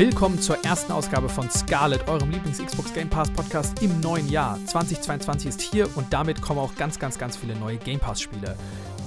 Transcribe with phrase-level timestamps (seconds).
[0.00, 4.58] Willkommen zur ersten Ausgabe von Scarlet, eurem Lieblings-Xbox Game Pass Podcast im neuen Jahr.
[4.64, 8.56] 2022 ist hier und damit kommen auch ganz, ganz, ganz viele neue Game Pass-Spiele.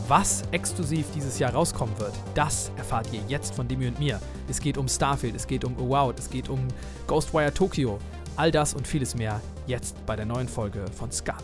[0.07, 4.19] Was exklusiv dieses Jahr rauskommen wird, das erfahrt ihr jetzt von Demi und mir.
[4.47, 6.67] Es geht um Starfield, es geht um Avowed, es geht um
[7.07, 7.97] Ghostwire Tokyo.
[8.35, 11.43] All das und vieles mehr jetzt bei der neuen Folge von Scarlet.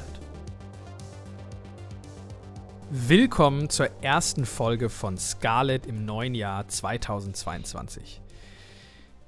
[2.92, 8.22] Willkommen zur ersten Folge von Scarlet im neuen Jahr 2022.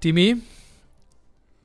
[0.03, 0.41] Demi,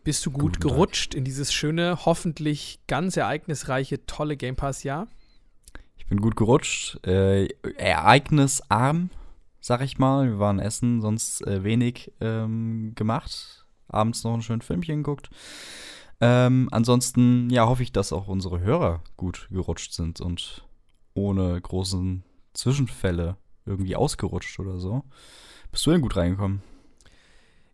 [0.04, 5.08] bist du gut Guten gerutscht in dieses schöne, hoffentlich ganz ereignisreiche, tolle Game Pass-Jahr?
[5.96, 6.98] Ich bin gut gerutscht.
[7.06, 7.46] Äh,
[7.78, 9.08] ereignisarm,
[9.60, 10.28] sag ich mal.
[10.28, 13.64] Wir waren essen, sonst äh, wenig ähm, gemacht.
[13.88, 15.30] Abends noch ein schönes Filmchen geguckt.
[16.20, 20.62] Ähm, ansonsten, ja, hoffe ich, dass auch unsere Hörer gut gerutscht sind und
[21.14, 22.22] ohne großen
[22.52, 25.04] Zwischenfälle irgendwie ausgerutscht oder so.
[25.72, 26.60] Bist du denn gut reingekommen?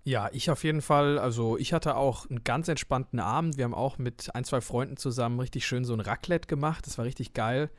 [0.05, 1.19] Ja, ich auf jeden Fall.
[1.19, 3.57] Also ich hatte auch einen ganz entspannten Abend.
[3.57, 6.87] Wir haben auch mit ein, zwei Freunden zusammen richtig schön so ein Raclette gemacht.
[6.87, 7.71] Das war richtig geil.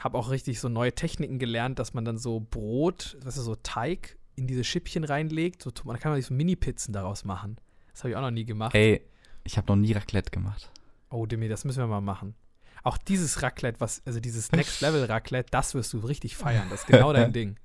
[0.00, 3.54] Hab auch richtig so neue Techniken gelernt, dass man dann so Brot, was ist so
[3.54, 5.62] Teig in diese Schippchen reinlegt.
[5.62, 7.56] So, man kann man so Mini-Pizzen daraus machen.
[7.92, 8.74] Das habe ich auch noch nie gemacht.
[8.74, 9.02] Ey,
[9.44, 10.72] ich habe noch nie Raclette gemacht.
[11.10, 12.34] Oh, Demi, das müssen wir mal machen.
[12.82, 16.66] Auch dieses Raclette, was, also dieses Next Level Raclette, das wirst du richtig feiern.
[16.70, 17.56] Das ist genau dein Ding.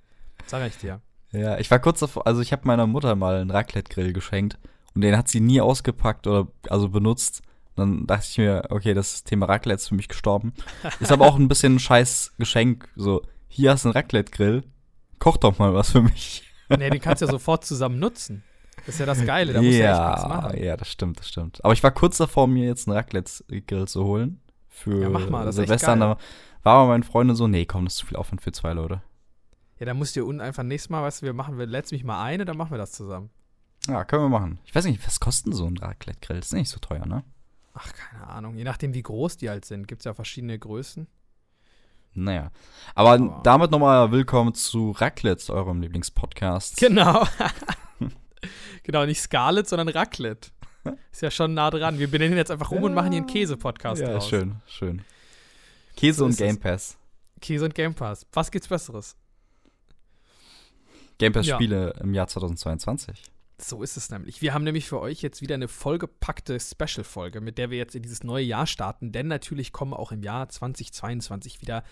[0.46, 1.02] Sag ich dir.
[1.32, 4.58] Ja, ich war kurz davor, also ich habe meiner Mutter mal einen Raclette-Grill geschenkt
[4.96, 7.42] und den hat sie nie ausgepackt oder also benutzt.
[7.76, 10.54] Dann dachte ich mir, okay, das Thema Raclette ist für mich gestorben.
[11.00, 12.90] Ist aber auch ein bisschen ein scheiß Geschenk.
[12.98, 14.64] So, hier hast du einen Raclette-Grill,
[15.20, 16.44] koch doch mal was für mich.
[16.68, 18.44] Nee, den kannst du ja sofort zusammen nutzen.
[18.86, 20.64] Das ist ja das Geile, da musst du ja echt nichts ja, machen.
[20.64, 21.64] ja, das stimmt, das stimmt.
[21.64, 24.42] Aber ich war kurz davor, mir jetzt einen Raclette-Grill zu holen.
[24.68, 25.98] Für Ja, mach mal, das ist echt Silvester.
[25.98, 26.00] geil.
[26.00, 26.18] Da
[26.64, 29.02] war aber meine Freundin so, nee, komm, das ist zu viel Aufwand für zwei Leute.
[29.80, 32.04] Ja, dann musst du unten einfach nächstes Mal, weißt du, wir machen, wir letzten mich
[32.04, 33.30] mal eine, dann machen wir das zusammen.
[33.88, 34.60] Ja, können wir machen.
[34.66, 36.38] Ich weiß nicht, was kostet so ein Raclette-Grill?
[36.40, 37.24] Das ist nicht so teuer, ne?
[37.74, 38.58] Ach, keine Ahnung.
[38.58, 41.08] Je nachdem, wie groß die halt sind, gibt es ja verschiedene Größen.
[42.14, 42.52] Naja.
[42.96, 46.76] Aber Aber- damit nochmal willkommen zu Raclette, eurem Lieblingspodcast.
[46.78, 47.26] Genau.
[48.84, 50.50] genau, nicht Scarlett, sondern Raclette.
[51.12, 52.00] Ist ja schon nah dran.
[52.00, 54.28] Wir benennen jetzt einfach um und machen hier einen Käse-Podcast Ja, draus.
[54.28, 55.04] schön, schön.
[55.96, 56.38] Käse So und.
[56.38, 56.98] Game Pass.
[57.42, 58.26] Käse und Game Pass.
[58.34, 59.16] Was gibt's Besseres?
[61.20, 61.56] Game Pass Ja.
[61.56, 63.22] Spiele im Jahr 2022.
[63.62, 64.42] So ist es nämlich.
[64.42, 68.02] Wir haben nämlich für euch jetzt wieder eine vollgepackte Special-Folge, mit der wir jetzt in
[68.02, 69.12] dieses neue Jahr starten.
[69.12, 71.84] Denn natürlich kommen auch im Jahr 2022 wieder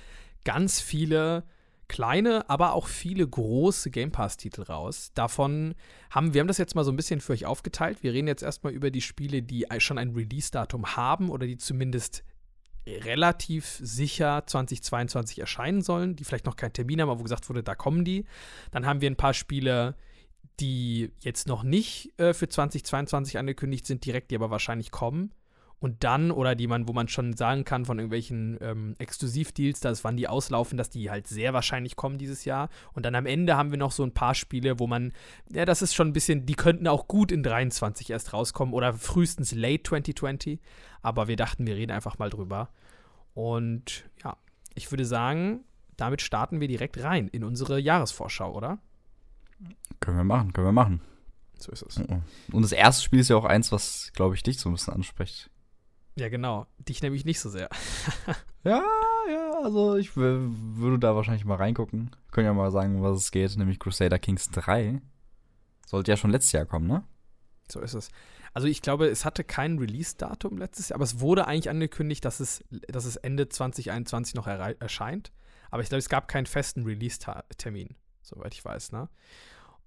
[0.46, 1.44] ganz viele
[1.90, 5.12] kleine, aber auch viele große Game Pass-Titel raus.
[5.14, 5.76] Davon
[6.10, 8.04] haben wir haben das jetzt mal so ein bisschen für euch aufgeteilt.
[8.04, 12.24] Wir reden jetzt erstmal über die Spiele, die schon ein Release-Datum haben oder die zumindest
[12.88, 17.64] relativ sicher 2022 erscheinen sollen, die vielleicht noch keinen Termin haben, aber wo gesagt wurde,
[17.64, 18.26] da kommen die.
[18.72, 19.96] Dann haben wir ein paar Spiele,
[20.60, 25.32] die jetzt noch nicht äh, für 2022 angekündigt sind, direkt, die aber wahrscheinlich kommen.
[25.80, 30.04] Und dann, oder die man, wo man schon sagen kann von irgendwelchen ähm, Exklusivdeals, dass
[30.04, 32.70] wann die auslaufen, dass die halt sehr wahrscheinlich kommen dieses Jahr.
[32.94, 35.14] Und dann am Ende haben wir noch so ein paar Spiele, wo man,
[35.52, 38.94] ja, das ist schon ein bisschen, die könnten auch gut in 23 erst rauskommen oder
[38.94, 40.60] frühestens late 2020.
[41.04, 42.70] Aber wir dachten, wir reden einfach mal drüber.
[43.36, 44.36] Und ja,
[44.74, 45.60] ich würde sagen,
[45.96, 48.80] damit starten wir direkt rein in unsere Jahresvorschau, oder?
[50.00, 51.02] Können wir machen, können wir machen.
[51.60, 51.98] So ist es.
[52.52, 54.94] Und das erste Spiel ist ja auch eins, was, glaube ich, dich so ein bisschen
[54.94, 55.52] anspricht.
[56.18, 56.66] Ja, genau.
[56.80, 57.70] Dich nämlich nicht so sehr.
[58.64, 58.84] Ja,
[59.32, 62.12] ja, also ich wür- würde da wahrscheinlich mal reingucken.
[62.32, 65.00] Können ja mal sagen, um was es geht, nämlich Crusader Kings 3.
[65.86, 67.04] Sollte ja schon letztes Jahr kommen, ne?
[67.72, 68.10] So ist es.
[68.54, 72.42] Also ich glaube, es hatte kein Release-Datum letztes Jahr, aber es wurde eigentlich angekündigt, dass
[72.42, 75.32] es, dass es Ende 2021 noch erscheint.
[75.72, 79.08] Aber ich glaube, es gab keinen festen Release-Termin, soweit ich weiß, ne?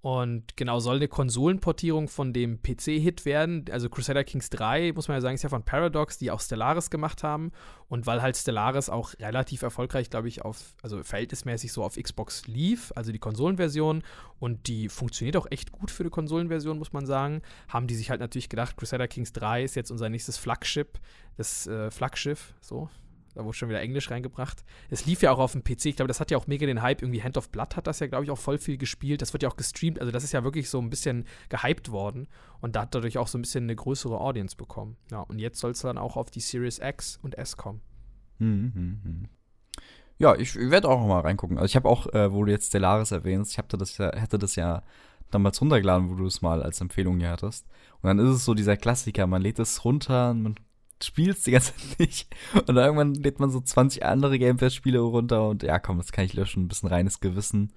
[0.01, 3.65] Und genau, soll eine Konsolenportierung von dem PC-Hit werden.
[3.71, 6.89] Also Crusader Kings 3, muss man ja sagen, ist ja von Paradox, die auch Stellaris
[6.89, 7.51] gemacht haben.
[7.87, 12.47] Und weil halt Stellaris auch relativ erfolgreich, glaube ich, auf, also verhältnismäßig so auf Xbox
[12.47, 14.01] lief, also die Konsolenversion,
[14.39, 18.09] und die funktioniert auch echt gut für die Konsolenversion, muss man sagen, haben die sich
[18.09, 20.99] halt natürlich gedacht, Crusader Kings 3 ist jetzt unser nächstes Flagship,
[21.37, 22.89] das äh, Flaggschiff, so.
[23.35, 24.63] Da wurde schon wieder Englisch reingebracht.
[24.89, 25.85] Es lief ja auch auf dem PC.
[25.85, 27.01] Ich glaube, das hat ja auch mega den Hype.
[27.01, 29.21] Irgendwie Hand of Blood hat das ja, glaube ich, auch voll viel gespielt.
[29.21, 29.99] Das wird ja auch gestreamt.
[29.99, 32.27] Also, das ist ja wirklich so ein bisschen gehypt worden.
[32.59, 34.97] Und da hat dadurch auch so ein bisschen eine größere Audience bekommen.
[35.09, 37.81] Ja, und jetzt soll es dann auch auf die Series X und S kommen.
[38.39, 39.27] Mhm.
[40.17, 41.57] Ja, ich, ich werde auch mal reingucken.
[41.57, 44.37] Also ich habe auch, äh, wo du jetzt Stellaris erwähnst, ich hatte das ja, hätte
[44.37, 44.83] das ja
[45.31, 47.65] damals runtergeladen, wo du es mal als Empfehlung hier hattest.
[48.01, 50.55] Und dann ist es so dieser Klassiker, man lädt es runter man
[51.03, 52.35] spielt es die ganze Zeit nicht.
[52.67, 56.25] Und irgendwann lädt man so 20 andere Game Pass-Spiele runter und ja, komm, das kann
[56.25, 57.73] ich löschen, ein bisschen reines Gewissen.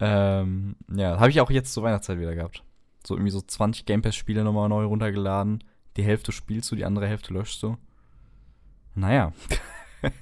[0.00, 2.62] Ähm, ja, habe ich auch jetzt zur Weihnachtszeit wieder gehabt.
[3.06, 5.64] So irgendwie so 20 Game Pass-Spiele nochmal neu runtergeladen.
[5.96, 7.76] Die Hälfte spielst du, die andere Hälfte löschst du.
[8.94, 9.32] Naja.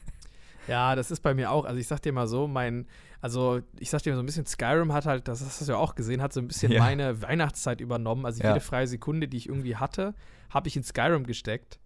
[0.68, 1.64] Ja, das ist bei mir auch.
[1.64, 2.88] Also ich sag dir mal so, mein,
[3.20, 5.78] also ich sag dir mal so ein bisschen, Skyrim hat halt, das hast du ja
[5.78, 6.80] auch gesehen, hat so ein bisschen Ja.
[6.80, 8.26] meine Weihnachtszeit übernommen.
[8.26, 8.48] Also Ja.
[8.48, 10.14] jede freie Sekunde, die ich irgendwie hatte,
[10.50, 11.78] habe ich in Skyrim gesteckt.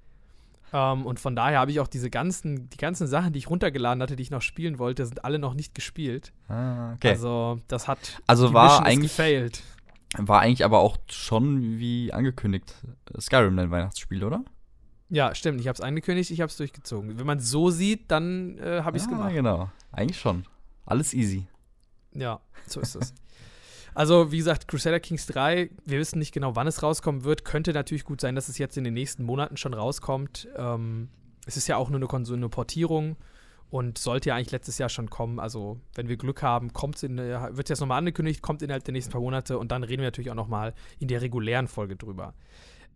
[0.72, 4.02] Ähm, und von daher habe ich auch diese ganzen, die ganzen Sachen, die ich runtergeladen
[4.02, 6.32] hatte, die ich noch spielen wollte, sind alle noch nicht gespielt.
[6.48, 7.10] Ah, okay.
[7.10, 9.62] Also, Also das hat war Mission ist eigentlich, gefailt.
[10.18, 12.74] war eigentlich aber auch schon wie angekündigt
[13.18, 14.44] Skyrim dein Weihnachtsspiel, oder?
[15.08, 15.60] Ja, stimmt.
[15.60, 17.18] Ich habe es angekündigt, ich habe es durchgezogen.
[17.18, 19.34] Wenn man es so sieht, dann äh, habe ich es ja, gemacht.
[19.34, 19.70] genau.
[19.90, 20.44] Eigentlich schon.
[20.86, 21.48] Alles easy.
[22.14, 23.12] Ja, so ist es.
[23.94, 27.44] Also, wie gesagt, Crusader Kings 3, wir wissen nicht genau, wann es rauskommen wird.
[27.44, 30.48] Könnte natürlich gut sein, dass es jetzt in den nächsten Monaten schon rauskommt.
[30.56, 31.08] Ähm,
[31.46, 33.16] es ist ja auch nur eine, Konsole, eine Portierung
[33.70, 35.40] und sollte ja eigentlich letztes Jahr schon kommen.
[35.40, 38.92] Also, wenn wir Glück haben, kommt's in, äh, wird jetzt nochmal angekündigt, kommt innerhalb der
[38.92, 42.34] nächsten paar Monate und dann reden wir natürlich auch nochmal in der regulären Folge drüber.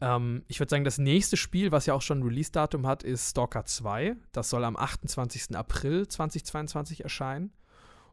[0.01, 3.31] Ähm, ich würde sagen, das nächste Spiel, was ja auch schon ein Release-Datum hat, ist
[3.31, 4.17] Stalker 2.
[4.33, 5.57] Das soll am 28.
[5.57, 7.53] April 2022 erscheinen.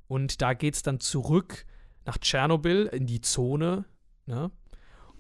[0.07, 1.65] Und da geht es dann zurück
[2.05, 3.85] nach Tschernobyl in die Zone.
[4.25, 4.51] Ne?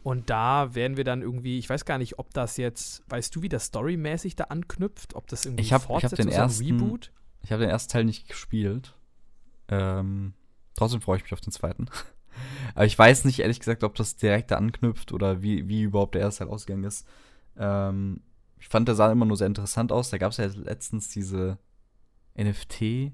[0.03, 3.41] Und da werden wir dann irgendwie, ich weiß gar nicht, ob das jetzt, weißt du,
[3.43, 5.13] wie das storymäßig da anknüpft?
[5.15, 7.11] Ob das irgendwie Ich hab- ich hab den ersten- Reboot?
[7.43, 8.95] Ich habe den ersten Teil nicht gespielt.
[9.67, 10.33] Ähm,
[10.75, 11.87] trotzdem freue ich mich auf den zweiten.
[12.75, 16.15] Aber ich weiß nicht, ehrlich gesagt, ob das direkt da anknüpft oder wie, wie überhaupt
[16.15, 17.05] der erste Teil ausgegangen ist.
[17.57, 18.21] Ähm,
[18.59, 20.09] ich fand, der sah immer nur sehr interessant aus.
[20.09, 21.57] Da gab es ja letztens diese
[22.37, 23.13] NFT-Geschichte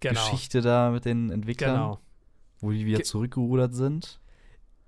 [0.00, 0.62] Genau.
[0.62, 1.98] da mit den Entwicklern, Genau.
[2.62, 4.18] Wo die wieder Ge- zurückgerudert sind.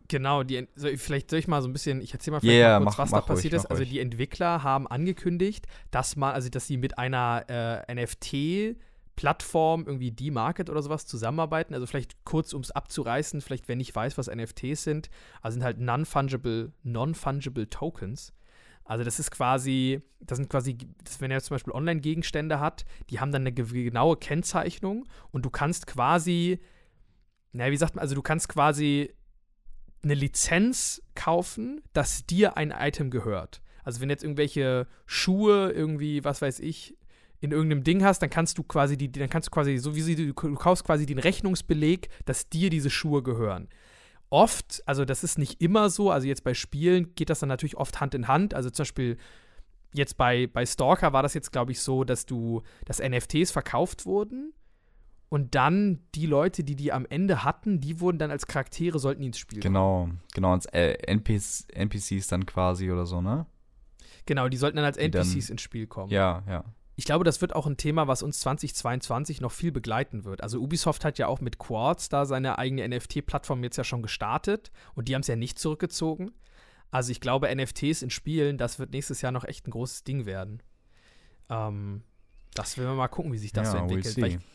[0.09, 2.79] Genau, die, so, vielleicht soll ich mal so ein bisschen, ich erzähle mal vielleicht Ja,
[2.79, 3.65] mal kurz, mach- was mach da passiert ruhig, ist.
[3.65, 3.91] mach Also ruhig.
[3.91, 10.69] die Entwickler haben angekündigt, dass man, also dass sie mit einer äh, NFT-Plattform irgendwie D-Market
[10.71, 11.75] oder sowas zusammenarbeiten.
[11.75, 15.09] Also vielleicht kurz, um es abzureißen, vielleicht wer nicht weiß, was NFTs sind,
[15.41, 18.33] also sind halt non-fungible, non-fungible Tokens.
[18.85, 23.19] Also das ist quasi, das sind quasi, das, wenn er zum Beispiel Online-Gegenstände hat, die
[23.21, 26.59] haben dann eine ge- genaue Kennzeichnung und du kannst quasi,
[27.55, 29.15] naja, wie sagt man, also du kannst quasi
[30.03, 33.63] eine Lizenz kaufen, dass dir ein Item gehört.
[33.85, 36.97] Also wenn jetzt irgendwelche Schuhe irgendwie, was weiß ich,
[37.41, 40.01] in irgendeinem Ding hast, dann kannst du quasi die, dann kannst du quasi, so wie
[40.01, 43.69] sie, du kaufst quasi den Rechnungsbeleg, dass dir diese Schuhe gehören.
[44.31, 47.77] Oft, also das ist nicht immer so, also jetzt bei Spielen geht das dann natürlich
[47.77, 48.55] oft Hand in Hand.
[48.55, 49.17] Also zum Beispiel
[49.93, 54.07] jetzt bei, bei Stalker war das jetzt, glaube ich, so, dass du, dass NFTs verkauft
[54.07, 54.55] wurden
[55.35, 59.21] und dann die Leute, die die am Ende hatten, die wurden dann als Charaktere, sollten
[59.23, 59.75] die ins Spiel kommen.
[59.75, 63.45] Genau, genau, als äh, NPCs, NPCs dann quasi oder so, ne?
[64.27, 66.13] Genau, die sollten dann als Die dann- NPCs ins Spiel kommen.
[66.13, 66.63] Ja, ja.
[66.95, 70.41] Ich glaube, das wird auch ein Thema, was uns 2022 noch viel begleiten wird.
[70.41, 74.71] Also Ubisoft hat ja auch mit Quartz da seine eigene NFT-Plattform jetzt ja schon gestartet
[74.95, 76.31] und die haben es ja nicht zurückgezogen.
[76.93, 80.27] Also ich glaube, NFTs in Spielen, das wird nächstes Jahr noch echt ein großes Ding
[80.27, 80.63] werden.
[81.51, 82.05] Ähm,
[82.55, 84.19] das werden wir mal gucken, wie sich das ja, so we'll entwickelt.
[84.41, 84.54] Ich,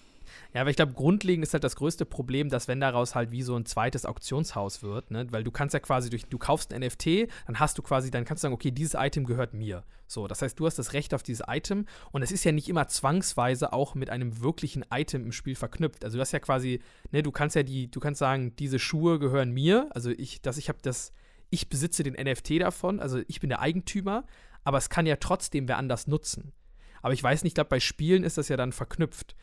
[0.53, 3.41] ja, aber ich glaube, grundlegend ist halt das größte Problem, dass wenn daraus halt wie
[3.41, 5.27] so ein zweites Auktionshaus wird, ne?
[5.31, 8.25] Weil du kannst ja quasi durch, du kaufst ein NFT, dann hast du quasi, dann
[8.25, 9.83] kannst du sagen, okay, dieses Item gehört mir.
[10.07, 12.68] So, das heißt, du hast das Recht auf dieses Item und es ist ja nicht
[12.68, 16.03] immer zwangsweise auch mit einem wirklichen Item im Spiel verknüpft.
[16.03, 16.81] Also du hast ja quasi,
[17.12, 20.58] ne, du kannst ja die, du kannst sagen, diese Schuhe gehören mir, also ich, dass
[20.58, 21.13] ich habe das,
[21.51, 24.25] ich besitze den NFT davon, also ich bin der Eigentümer,
[24.63, 26.53] aber es kann ja trotzdem wer anders nutzen.
[27.01, 29.36] Aber ich weiß nicht, ich glaube, bei Spielen ist das ja dann verknüpft.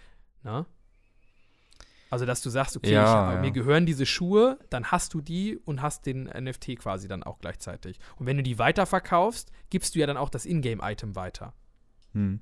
[0.42, 0.66] Ne?
[2.16, 3.40] Also, dass du sagst, okay, Ja, ich, ja.
[3.42, 7.40] mir gehören diese Schuhe, dann hast du die und hast den NFT quasi dann auch
[7.40, 7.98] gleichzeitig.
[8.16, 11.52] Und wenn du die weiterverkaufst, gibst du ja dann auch das Ingame-Item weiter.
[12.14, 12.40] Hm.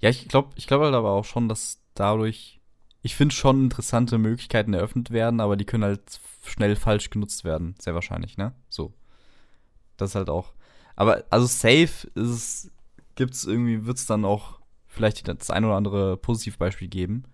[0.00, 2.60] Ja, ich glaube ich glaub halt aber auch schon, dass dadurch,
[3.00, 7.76] ich finde schon interessante Möglichkeiten eröffnet werden, aber die können halt schnell falsch genutzt werden,
[7.80, 8.52] sehr wahrscheinlich, ne?
[8.68, 8.92] So.
[9.96, 10.52] Das ist halt auch.
[10.96, 12.70] Aber also safe ist es,
[13.14, 17.24] gibt es irgendwie, wird es dann auch vielleicht das ein oder andere Positivbeispiel geben.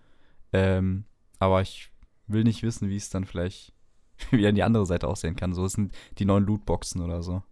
[0.53, 1.03] Ähm,
[1.39, 1.91] aber ich
[2.27, 3.73] will nicht wissen, wie es dann vielleicht
[4.31, 5.53] wieder in die andere Seite aussehen kann.
[5.53, 7.43] So sind die neuen Lootboxen oder so.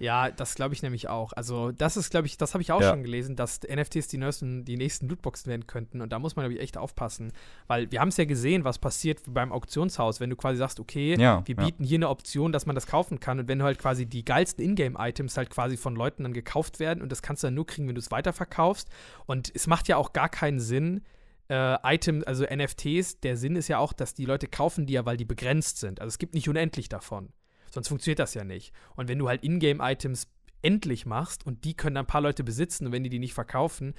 [0.00, 1.32] Ja, das glaube ich nämlich auch.
[1.34, 2.90] Also, das ist, glaube ich, das habe ich auch Ja.
[2.90, 6.00] schon gelesen, dass NFTs die nächsten, die nächsten Lootboxen werden könnten.
[6.00, 7.32] Und da muss man, glaube ich, echt aufpassen.
[7.68, 11.14] Weil wir haben es ja gesehen, was passiert beim Auktionshaus, wenn du quasi sagst, okay,
[11.16, 11.64] Ja, wir ja.
[11.64, 13.38] bieten hier eine Option, dass man das kaufen kann.
[13.38, 17.12] Und wenn halt quasi die geilsten Ingame-Items halt quasi von Leuten dann gekauft werden und
[17.12, 18.88] das kannst du dann nur kriegen, wenn du es weiterverkaufst.
[19.26, 21.02] Und es macht ja auch gar keinen Sinn,
[21.48, 25.04] äh, Item, also NFTs, der Sinn ist ja auch, dass die Leute kaufen die ja,
[25.04, 26.00] weil die begrenzt sind.
[26.00, 27.30] Also es gibt nicht unendlich davon.
[27.70, 28.72] Sonst funktioniert das ja nicht.
[28.96, 30.28] Und wenn du halt Ingame-Items
[30.62, 33.34] endlich machst und die können dann ein paar Leute besitzen und wenn die die nicht
[33.34, 33.94] verkaufen,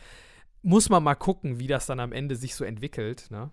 [0.63, 3.27] muss man mal gucken, wie das dann am Ende sich so entwickelt.
[3.29, 3.51] Ne?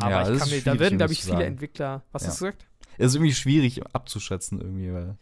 [0.00, 1.46] Aber Ja, ich kann mir, da werden, glaube ich, viele sagen.
[1.46, 2.02] Entwickler.
[2.12, 2.28] Was Ja.
[2.28, 2.66] hast du gesagt?
[2.98, 5.16] ist irgendwie schwierig abzuschätzen irgendwie, weil.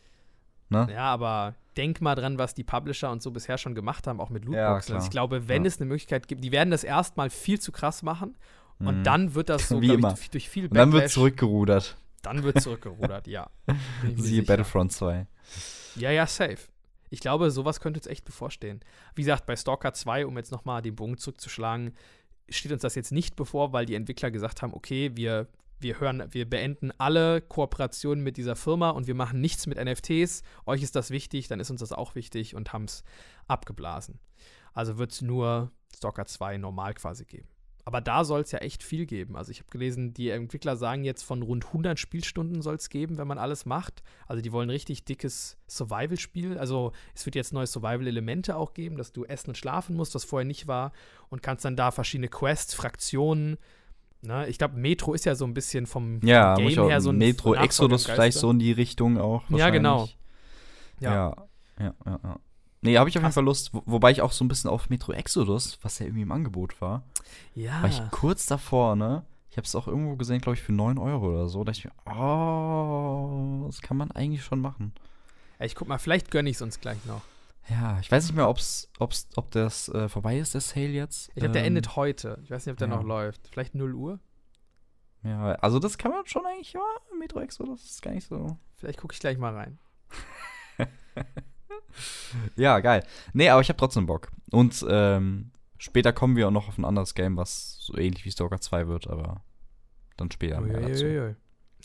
[0.71, 0.89] Ne?
[0.93, 4.31] Ja, aber denk mal dran, was die Publisher und so bisher schon gemacht haben, auch
[4.31, 4.93] mit Lootboxen.
[4.93, 5.69] Ja, also ich glaube, wenn ja.
[5.69, 8.37] es eine Möglichkeit gibt, die werden das erstmal viel zu krass machen
[8.79, 9.05] und mhm.
[9.05, 10.15] dann wird das so Wie immer.
[10.21, 11.97] Ich, durch viel Backlash, Dann wird zurückgerudert.
[12.23, 13.51] Dann wird zurückgerudert, ja.
[14.17, 15.27] Siehe Battlefront 2.
[15.97, 16.59] Ja, ja, safe.
[17.11, 18.81] Ich glaube, sowas könnte jetzt echt bevorstehen.
[19.15, 21.95] Wie gesagt, bei Stalker 2, um jetzt nochmal den Bogen zurückzuschlagen,
[22.49, 25.47] steht uns das jetzt nicht bevor, weil die Entwickler gesagt haben, okay, wir,
[25.81, 30.43] wir hören, wir beenden alle Kooperationen mit dieser Firma und wir machen nichts mit NFTs.
[30.67, 33.05] Euch ist das wichtig, dann ist uns das auch wichtig und haben es
[33.47, 34.19] abgeblasen.
[34.73, 37.49] Also wird es nur Stalker 2 normal quasi geben.
[37.87, 39.37] Aber da soll es ja echt viel geben.
[39.37, 43.19] Also ich habe gelesen, die Entwickler sagen jetzt von rund 100 Spielstunden soll es geben,
[43.19, 44.03] wenn man alles macht.
[44.27, 46.57] Also die wollen richtig dickes Survival-Spiel.
[46.57, 50.25] Also es wird jetzt neue Survival-Elemente auch geben, dass du essen und schlafen musst, was
[50.25, 50.93] vorher nicht war.
[51.29, 53.59] Und kannst dann da verschiedene Quests, Fraktionen.
[54.27, 54.49] Ne?
[54.49, 57.19] Ich glaube, Metro ist ja so ein bisschen vom, vom ja, Game her so ein
[57.19, 59.43] Metro Exodus vielleicht so in die Richtung auch.
[59.51, 60.09] Ja, genau.
[61.01, 61.37] Ja, ja,
[61.79, 61.95] ja.
[62.07, 62.41] ja, ja.
[62.83, 63.73] Nee, habe ich auf jeden Fall Lust.
[63.73, 66.81] Wo, wobei ich auch so ein bisschen auf Metro Exodus, was ja irgendwie im Angebot
[66.83, 67.03] war,
[67.55, 67.83] ja.
[67.83, 69.25] war ich kurz davor, ne?
[69.51, 71.65] Ich habe es auch irgendwo gesehen, glaube ich, für 9 Euro oder so.
[71.65, 74.93] Da dachte ich mir, oh, das kann man eigentlich schon machen.
[75.59, 77.23] Ja, ich guck mal, vielleicht gönne ich es uns gleich noch.
[77.69, 81.29] Ja, ich weiß nicht mehr, ob's, ob's, ob das äh, vorbei ist, der Sale jetzt.
[81.29, 82.39] Ich glaube, der ähm, endet heute.
[82.43, 82.97] Ich weiß nicht, ob der ja.
[82.97, 83.49] noch läuft.
[83.49, 84.21] Vielleicht 0 Uhr?
[85.23, 86.83] Ja, also das kann man schon eigentlich, ja,
[87.19, 88.59] Metro Exodus ist gar nicht so.
[88.77, 89.79] Vielleicht gucke ich gleich mal rein.
[92.57, 93.03] ja, geil.
[93.33, 94.31] Nee, aber ich habe trotzdem Bock.
[94.51, 98.31] Und ähm, später kommen wir auch noch auf ein anderes Game, was so ähnlich wie
[98.31, 99.43] Stalker 2 wird, aber
[100.19, 101.35] dann später mehr dazu.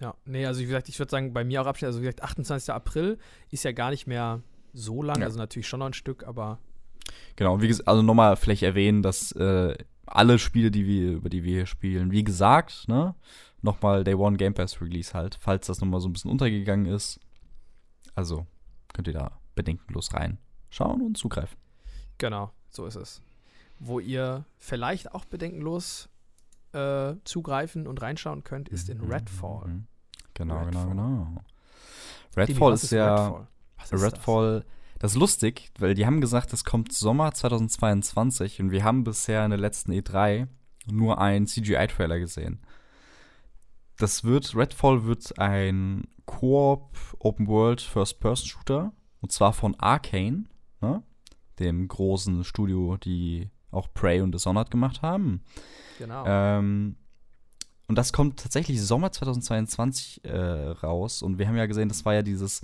[0.02, 2.24] Ja, nee, also wie gesagt, ich würde sagen, bei mir auch abschließend, also wie gesagt,
[2.24, 2.74] 28.
[2.74, 3.18] April
[3.50, 4.42] ist ja gar nicht mehr
[4.74, 5.26] so lang, ja.
[5.26, 6.60] also natürlich schon noch ein Stück, aber.
[7.36, 11.44] Genau, wie gesagt, also nochmal vielleicht erwähnen, dass äh, alle Spiele, die wir, über die
[11.44, 13.16] wir hier spielen, wie gesagt, ne,
[13.62, 17.20] nochmal Day One Game Pass Release halt, falls das nochmal so ein bisschen untergegangen ist.
[18.16, 18.46] Also
[18.94, 21.58] könnt ihr da bedenkenlos reinschauen und zugreifen.
[22.18, 23.22] Genau, so ist es.
[23.80, 26.10] Wo ihr vielleicht auch bedenkenlos
[26.74, 29.68] äh, zugreifen und reinschauen könnt, ist in mhm, Redfall.
[29.68, 29.88] Mhm.
[30.34, 30.88] Genau, Redfall.
[30.88, 31.44] genau, genau.
[32.36, 33.48] Redfall ist, ist ja Redfall.
[33.84, 35.00] Ist Redfall das?
[35.00, 35.12] das?
[35.12, 39.52] ist lustig, weil die haben gesagt, es kommt Sommer 2022 und wir haben bisher in
[39.52, 40.48] der letzten E3
[40.92, 42.60] nur einen CGI-Trailer gesehen.
[43.98, 50.46] Das wird, Redfall wird ein Koop Open World First Person Shooter und zwar von Arcane,
[50.82, 51.04] ne?
[51.60, 55.42] dem großen Studio, die auch Prey und Dishonored gemacht haben.
[55.98, 56.24] Genau.
[56.26, 56.96] Ähm,
[57.88, 61.22] und das kommt tatsächlich Sommer 2022 äh, raus.
[61.22, 62.62] Und wir haben ja gesehen, das war ja dieses,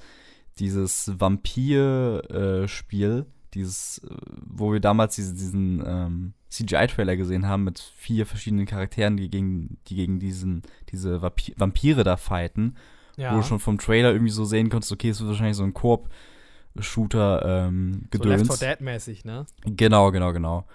[0.60, 4.10] dieses Vampir-Spiel, äh, dieses, äh,
[4.46, 9.78] wo wir damals diese, diesen ähm, CGI-Trailer gesehen haben mit vier verschiedenen Charakteren, die gegen,
[9.88, 12.76] die gegen diesen, diese Vampire da fighten.
[13.18, 13.34] Ja.
[13.34, 15.74] Wo du schon vom Trailer irgendwie so sehen konntest, okay, es wird wahrscheinlich so ein
[15.74, 16.10] Koop
[16.80, 18.48] Shooter ähm, gedöns.
[18.48, 19.46] So Left 4 Dead mäßig, ne?
[19.64, 20.66] Genau, genau, genau.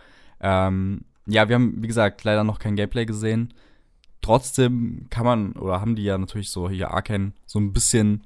[0.40, 3.52] Ähm, ja, wir haben, wie gesagt, leider noch kein Gameplay gesehen.
[4.22, 8.24] Trotzdem kann man, oder haben die ja natürlich so hier Arcane so ein bisschen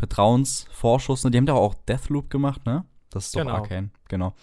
[0.00, 1.24] Vertrauensvorschuss.
[1.24, 1.30] Ne?
[1.30, 2.84] Die haben da auch Deathloop gemacht, ne?
[3.10, 3.54] Das ist doch genau.
[3.54, 4.34] Arcane, genau.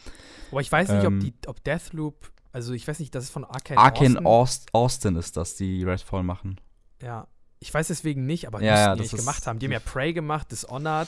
[0.51, 3.29] Aber ich weiß nicht, ähm, ob, die, ob Deathloop, also ich weiß nicht, das ist
[3.31, 4.69] von Arcane Arcane Austin.
[4.73, 6.59] Austin ist das, die Redfall machen.
[7.01, 7.27] Ja,
[7.59, 9.59] ich weiß deswegen nicht, aber ja, ja, die nicht gemacht haben.
[9.59, 11.07] Die haben ja Prey gemacht, Dishonored,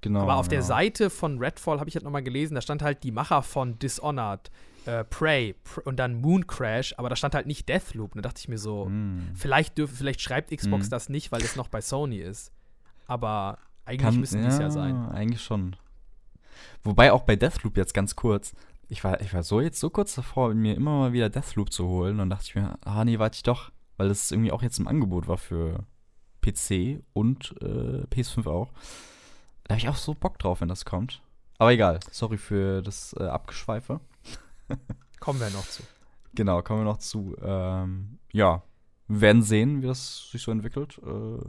[0.00, 0.20] Genau.
[0.20, 0.60] Aber auf genau.
[0.60, 3.78] der Seite von Redfall habe ich halt nochmal gelesen, da stand halt die Macher von
[3.78, 4.50] Dishonored,
[4.86, 8.14] äh, Prey pr und dann Moon Crash, aber da stand halt nicht Deathloop.
[8.14, 9.32] Da dachte ich mir so, mm.
[9.34, 10.90] vielleicht, dürf, vielleicht schreibt Xbox mm.
[10.90, 12.52] das nicht, weil es noch bei Sony ist.
[13.06, 15.08] Aber eigentlich Kann, müssen die es ja sein.
[15.08, 15.74] Eigentlich schon.
[16.84, 18.54] Wobei auch bei Deathloop jetzt ganz kurz,
[18.88, 21.88] ich war, ich war so jetzt so kurz davor, mir immer mal wieder Deathloop zu
[21.88, 24.78] holen und dachte ich mir, ah nee, warte ich doch, weil das irgendwie auch jetzt
[24.78, 25.86] im Angebot war für
[26.42, 28.72] PC und äh, PS5 auch.
[29.64, 31.22] Da habe ich auch so Bock drauf, wenn das kommt.
[31.58, 34.00] Aber egal, sorry für das äh, Abgeschweife.
[35.20, 35.82] kommen wir noch zu.
[36.34, 37.36] Genau, kommen wir noch zu.
[37.42, 38.62] Ähm, ja,
[39.08, 41.00] wir werden sehen, wie das sich so entwickelt.
[41.04, 41.44] Äh,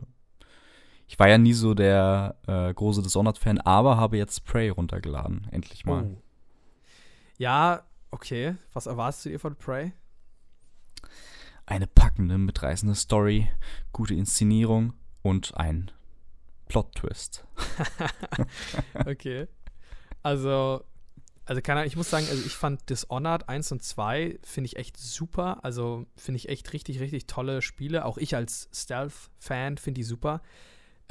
[1.09, 5.47] ich war ja nie so der äh, große Dishonored-Fan, aber habe jetzt Prey runtergeladen.
[5.49, 6.03] Endlich mal.
[6.03, 6.21] Oh.
[7.39, 8.55] Ja, okay.
[8.73, 9.91] Was erwartest du dir von Prey?
[11.65, 13.49] Eine packende, mitreißende Story,
[13.91, 15.89] gute Inszenierung und ein
[16.67, 17.43] Plot-Twist.
[19.07, 19.47] okay.
[20.21, 20.83] Also,
[21.45, 24.75] also keine Ahnung, ich muss sagen, also ich fand Dishonored 1 und 2 finde ich
[24.75, 25.63] echt super.
[25.63, 28.05] Also finde ich echt richtig, richtig tolle Spiele.
[28.05, 30.43] Auch ich als Stealth-Fan finde die super.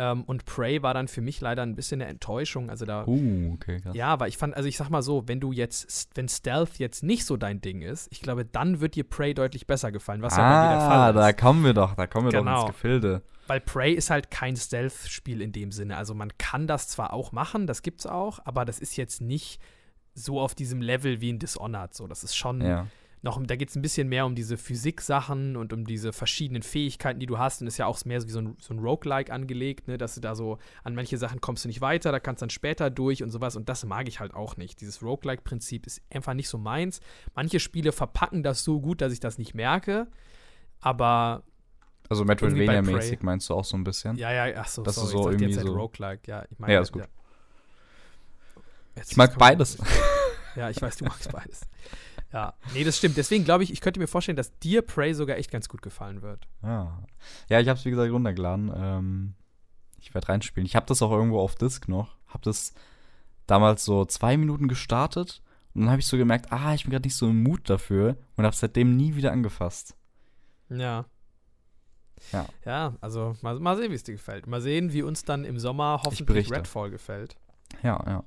[0.01, 2.71] Ähm, und Prey war dann für mich leider ein bisschen eine Enttäuschung.
[2.71, 3.05] Also da.
[3.07, 3.95] Uh, okay, krass.
[3.97, 7.03] Ja, aber ich fand, also ich sag mal so, wenn du jetzt, wenn Stealth jetzt
[7.03, 10.37] nicht so dein Ding ist, ich glaube, dann wird dir Prey deutlich besser gefallen, was
[10.37, 11.17] ja bei dir der ah, Fall ist.
[11.17, 12.61] da kommen wir doch, da kommen wir doch Genau.
[12.67, 13.23] ins Gefilde.
[13.49, 15.97] Weil Prey ist halt kein Stealth-Spiel in dem Sinne.
[15.97, 19.61] Also man kann das zwar auch machen, das gibt's auch, aber das ist jetzt nicht
[20.15, 21.95] so auf diesem Level wie in Dishonored.
[21.95, 22.87] So, das ist schon Ja.
[23.23, 27.19] Noch, da geht es ein bisschen mehr um diese Physik-Sachen und um diese verschiedenen Fähigkeiten,
[27.19, 27.61] die du hast.
[27.61, 29.99] Und ist ja auch mehr so wie so ein, so ein Roguelike angelegt, ne?
[29.99, 32.51] dass du da so an manche Sachen kommst du nicht weiter, da kannst du dann
[32.51, 33.57] später durch und sowas.
[33.57, 34.81] Und das mag ich halt auch nicht.
[34.81, 37.01] Dieses Roguelike-Prinzip ist einfach nicht so meins.
[37.35, 40.07] Manche Spiele verpacken das so gut, dass ich das nicht merke.
[40.81, 41.43] Aber
[42.09, 44.17] Also Metroidvania-mäßig meinst du auch so ein bisschen?
[44.17, 46.23] ja, ja, ach so, Das ist sorry, so ich dachte irgendwie jetzt halt so- Roguelike.
[46.31, 47.03] Ja, ich meine, Ja, ist gut.
[48.95, 49.79] Jetzt Ich mag beides.
[50.57, 51.61] Ja, ich weiß, du magst beides.
[52.33, 53.17] Ja, nee, das stimmt.
[53.17, 56.23] Deswegen glaube ich, ich könnte mir vorstellen, dass dir Prey sogar echt ganz gut gefallen
[56.23, 56.47] wird.
[56.63, 57.03] Ja,
[57.49, 58.71] ja ich habe es wie gesagt runtergeladen.
[58.75, 59.35] Ähm,
[59.99, 60.67] ich werde reinspielen.
[60.67, 62.17] Ich habe das auch irgendwo auf Disk noch.
[62.27, 62.75] Habe das
[63.47, 65.43] damals so zwei Minuten gestartet
[65.75, 68.17] und dann habe ich so gemerkt, ah, ich bin gerade nicht so im Mut dafür
[68.37, 69.97] und habe seitdem nie wieder angefasst.
[70.69, 71.07] Ja.
[72.33, 72.47] Ja.
[72.65, 74.47] Ja, also mal, mal sehen, wie es dir gefällt.
[74.47, 76.51] Mal sehen, wie uns dann im Sommer hoffentlich.
[76.51, 77.37] Redfall gefällt.
[77.83, 78.25] Ja, ja.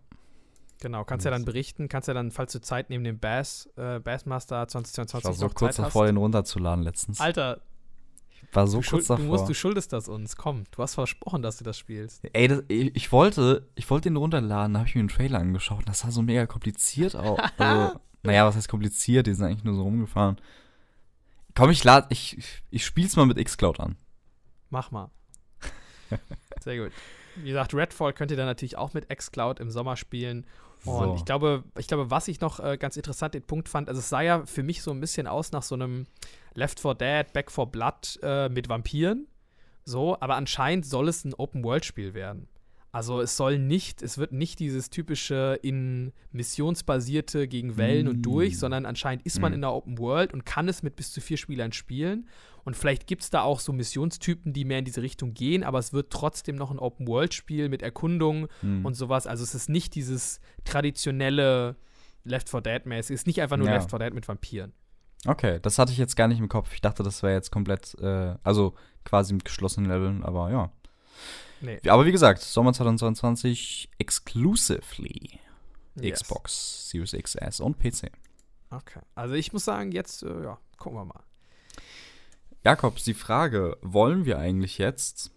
[0.82, 4.00] Genau, kannst ja dann berichten, kannst ja dann, falls du Zeit neben dem Bass, äh,
[4.00, 6.10] Bassmaster Ich war 2022 so noch kurz Zeit davor, hast.
[6.10, 7.22] den runterzuladen letztens.
[7.22, 7.62] Alter,
[8.52, 9.26] war so kurz schuld, du, davor.
[9.26, 10.36] musst, du schuldest das uns.
[10.36, 12.24] Komm, du hast versprochen, dass du das spielst.
[12.34, 15.40] Ey, das, ich, ich wollte, ich wollte den runterladen, da habe ich mir den Trailer
[15.40, 17.40] angeschaut und das sah so mega kompliziert aus.
[17.58, 19.28] Also, naja, was heißt kompliziert?
[19.28, 20.42] Die sind eigentlich nur so rumgefahren.
[21.56, 22.40] Komm, ich lade, ich,
[22.72, 23.98] ich spiel's mal mit Xcloud an.
[24.72, 25.12] Mach mal.
[26.62, 26.92] Sehr gut.
[27.36, 30.46] Wie gesagt, Redfall könnt ihr dann natürlich auch mit xCloud im Sommer spielen.
[30.86, 34.00] Und ich glaube, ich glaube, was ich noch äh, ganz interessant den Punkt fand, also
[34.00, 36.08] es sah ja für mich so ein bisschen aus nach so einem
[36.54, 39.28] Left 4 Dead, Back 4 Blood äh, mit Vampiren.
[39.84, 42.48] So, aber anscheinend soll es ein Open-World-Spiel werden.
[42.94, 48.22] Also es soll nicht, es wird nicht dieses typische in missionsbasierte gegen Wellen und Mm.
[48.24, 49.56] durch, sondern anscheinend ist man Mm.
[49.56, 52.28] in der Open World und kann es mit bis zu vier Spielern spielen.
[52.64, 55.80] Und vielleicht gibt es da auch so Missionstypen, die mehr in diese Richtung gehen, aber
[55.80, 58.86] es wird trotzdem noch ein Open-World-Spiel mit Erkundung Hm.
[58.86, 59.26] und sowas.
[59.26, 61.76] Also es ist nicht dieses traditionelle
[62.24, 63.14] Left 4 Dead-mäßig.
[63.16, 63.76] Es ist nicht einfach nur Ja.
[63.76, 64.74] Left 4 Dead mit Vampiren.
[65.26, 66.74] Okay, das hatte ich jetzt gar nicht im Kopf.
[66.74, 68.74] Ich dachte, das wäre jetzt komplett, äh, also
[69.06, 70.72] quasi mit geschlossenen Leveln, aber ja.
[71.62, 71.80] Nee.
[71.88, 75.40] Aber wie gesagt, Sommer 2022 exclusively
[76.00, 76.22] Yes.
[76.22, 78.12] Xbox, Series XS und PC.
[78.70, 79.02] Okay.
[79.16, 81.24] Also ich muss sagen, jetzt, äh, ja, gucken wir mal.
[82.64, 85.32] Jakobs, die Frage, wollen wir eigentlich jetzt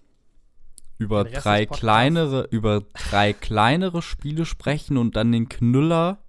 [0.99, 6.23] über drei kleinere, über drei kleinere Spiele sprechen und dann den Knüller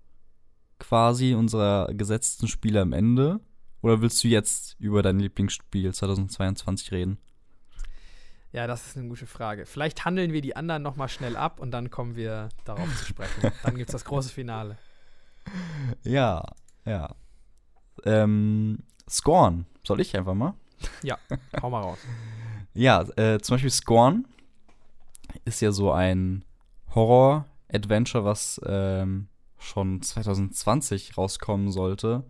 [0.79, 3.39] quasi unserer gesetzten Spiele am Ende?
[3.81, 7.19] Oder willst du jetzt über dein Lieblingsspiel 2022 reden?
[8.56, 9.65] Ja, das ist eine gute Frage.
[9.65, 13.04] Vielleicht handeln wir die anderen noch mal schnell ab und dann kommen wir darauf zu
[13.04, 13.52] sprechen.
[13.63, 14.78] Dann gibt es das große Finale.
[16.04, 16.41] Ja,
[16.86, 17.13] ja.
[18.06, 20.54] Ähm, Scorn, soll ich einfach mal?
[21.62, 22.00] Hau mal raus.
[22.78, 24.28] Ja, äh, zum Beispiel Scorn
[25.46, 26.44] ist ja so ein
[26.94, 32.26] Horror-Adventure, was ähm, schon 2020 rauskommen sollte.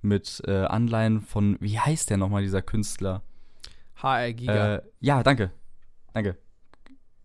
[0.00, 3.22] Mit äh, Anleihen von, wie heißt der nochmal, dieser Künstler?
[4.02, 4.74] HR Giga.
[4.76, 5.50] Äh, ja, danke.
[6.12, 6.36] Danke.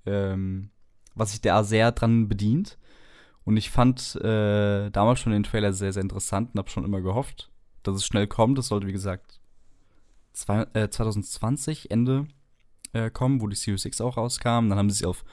[0.05, 0.71] Ähm,
[1.15, 2.77] was sich da sehr dran bedient.
[3.43, 7.01] Und ich fand äh, damals schon den Trailer sehr, sehr interessant und habe schon immer
[7.01, 7.49] gehofft,
[7.83, 8.57] dass es schnell kommt.
[8.57, 9.39] Das sollte, wie gesagt,
[10.33, 12.27] zwei, äh, 2020 Ende
[12.93, 14.69] äh, kommen, wo die Series X auch rauskam.
[14.69, 15.23] Dann haben sie es auf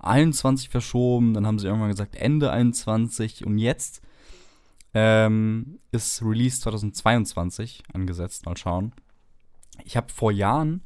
[0.00, 1.34] 21 verschoben.
[1.34, 3.46] Dann haben sie irgendwann gesagt Ende 21.
[3.46, 4.02] Und jetzt
[4.94, 8.44] ähm, ist Release 2022 angesetzt.
[8.46, 8.92] Mal schauen.
[9.84, 10.82] Ich habe vor Jahren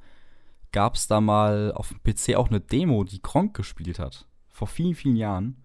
[0.72, 4.27] gab es da mal auf dem PC auch eine Demo, die Kronk gespielt hat.
[4.49, 5.64] Vor vielen, vielen Jahren.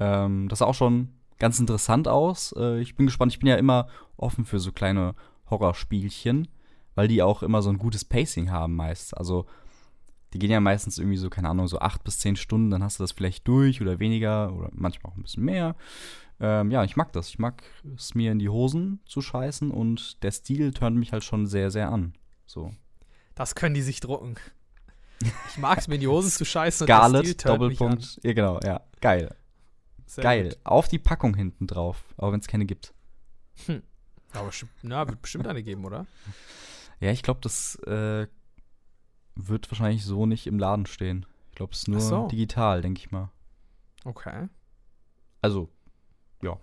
[0.00, 2.54] Ähm, das sah auch schon ganz interessant aus.
[2.56, 3.32] Äh, ich bin gespannt.
[3.32, 5.14] Ich bin ja immer offen für so kleine
[5.50, 6.48] Horrorspielchen,
[6.94, 9.16] weil die auch immer so ein gutes Pacing haben meist.
[9.16, 9.46] Also
[10.32, 12.98] die gehen ja meistens irgendwie so, keine Ahnung, so acht bis zehn Stunden, dann hast
[12.98, 15.76] du das vielleicht durch oder weniger oder manchmal auch ein bisschen mehr.
[16.40, 17.28] Ähm, ja, ich mag das.
[17.28, 17.62] Ich mag
[17.96, 21.70] es mir in die Hosen zu scheißen und der Stil turnt mich halt schon sehr,
[21.70, 22.14] sehr an.
[22.52, 22.70] So.
[23.34, 24.34] Das können die sich drucken.
[25.48, 26.86] Ich mag es mir in die Hosen zu scheißen.
[26.86, 27.46] Scarlet.
[27.46, 28.20] Doppelpunkt.
[28.22, 28.82] Ja, genau, ja.
[29.00, 29.34] Geil.
[30.04, 30.48] Sehr Geil.
[30.50, 30.58] gut.
[30.64, 32.92] Auf die Packung hinten drauf, auch wenn es keine gibt.
[34.34, 36.06] Aber bestimmt, na, wird bestimmt eine geben, oder?
[37.00, 38.26] Ja, ich glaube, das äh,
[39.34, 41.24] wird wahrscheinlich so nicht im Laden stehen.
[41.50, 42.28] Ich glaube, es ist nur so.
[42.28, 43.30] digital, denke ich mal.
[44.04, 44.48] Okay.
[45.40, 45.70] Also,
[46.42, 46.58] Ja,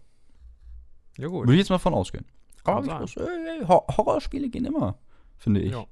[1.28, 1.48] gut.
[1.48, 2.26] würde ich jetzt mal von ausgehen.
[2.64, 5.00] Aber äh, Hor- Horrorspiele gehen immer,
[5.40, 5.72] finde ich.
[5.72, 5.86] Ja.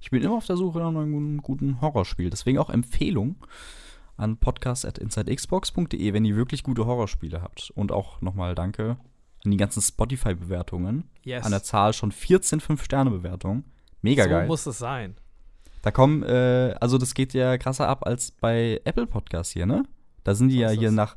[0.00, 2.30] ich bin immer auf der Suche nach einem guten Horrorspiel.
[2.30, 3.36] Deswegen auch Empfehlung
[4.16, 7.70] an podcast.insidexbox.de, wenn ihr wirklich gute Horrorspiele habt.
[7.74, 8.96] Und auch nochmal danke
[9.44, 11.04] an die ganzen Spotify-Bewertungen.
[11.24, 11.44] Yes.
[11.44, 13.64] An der Zahl schon 14 5-Sterne-Bewertungen.
[14.00, 14.46] Mega so geil.
[14.46, 15.16] muss es sein.
[15.82, 19.84] Da kommen, äh, also das geht ja krasser ab als bei Apple Podcasts hier, ne?
[20.22, 20.94] Da sind die So ja hier es.
[20.94, 21.16] nach,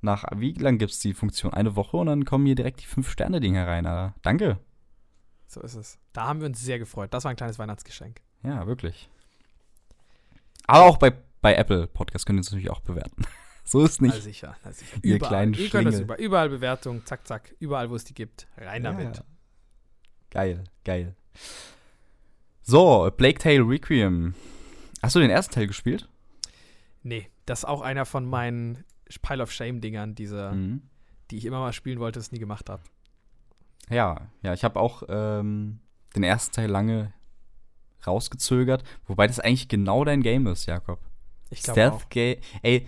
[0.00, 1.52] nach, wie lang gibt's die Funktion?
[1.52, 3.84] Eine Woche und dann kommen hier direkt die 5-Sterne-Dinger rein.
[3.84, 4.14] Alter.
[4.22, 4.58] Danke.
[5.46, 5.98] So ist es.
[6.12, 7.12] Da haben wir uns sehr gefreut.
[7.14, 8.20] Das war ein kleines Weihnachtsgeschenk.
[8.42, 9.08] Ja, wirklich.
[10.66, 13.22] Aber auch bei, bei Apple Podcasts könnt ihr es natürlich auch bewerten.
[13.64, 14.14] so ist nicht.
[14.14, 14.96] Na sicher, na sicher.
[15.02, 15.28] Ihr Überall.
[15.30, 17.54] kleinen Ihr könnt das über, überall Bewertungen, zack, zack.
[17.60, 18.48] Überall, wo es die gibt.
[18.56, 19.22] Rein Ja, damit.
[20.30, 21.14] Geil, geil.
[22.62, 24.34] So, Plague Tale Requiem.
[25.02, 26.08] Hast du den ersten Teil gespielt?
[27.02, 28.84] Nee, das ist auch einer von meinen
[29.22, 30.82] Pile of Shame-Dingern, diese, Mhm.
[31.30, 32.82] die ich immer mal spielen wollte, es nie gemacht habe.
[33.90, 35.80] Ja, ja, ich habe auch ähm,
[36.14, 37.12] den ersten Teil lange
[38.06, 41.00] rausgezögert, wobei das eigentlich genau dein Game ist, Jakob.
[41.50, 41.80] Ich glaube.
[41.80, 42.38] Stealth Game.
[42.62, 42.86] Ey,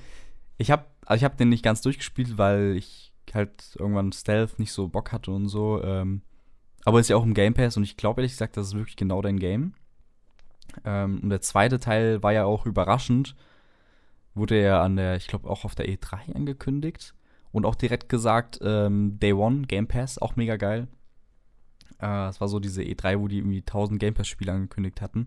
[0.58, 4.72] ich habe also ich habe den nicht ganz durchgespielt, weil ich halt irgendwann Stealth nicht
[4.72, 5.82] so Bock hatte und so.
[5.82, 6.20] Ähm,
[6.84, 8.96] aber ist ja auch im Game Pass und ich glaube ehrlich gesagt, das ist wirklich
[8.96, 9.72] genau dein Game.
[10.84, 13.34] Ähm, und der zweite Teil war ja auch überraschend.
[14.34, 17.14] Wurde ja an der, ich glaube auch auf der E3 angekündigt.
[17.52, 20.86] Und auch direkt gesagt, ähm, Day One, Game Pass, auch mega geil.
[22.00, 25.26] Äh, Es war so diese E3, wo die irgendwie 1000 Game Pass-Spiele angekündigt hatten.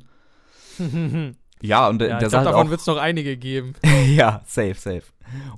[1.63, 3.73] Ja, und der, ja, der ich sah halt davon wird es noch einige geben.
[4.15, 5.03] ja, safe, safe.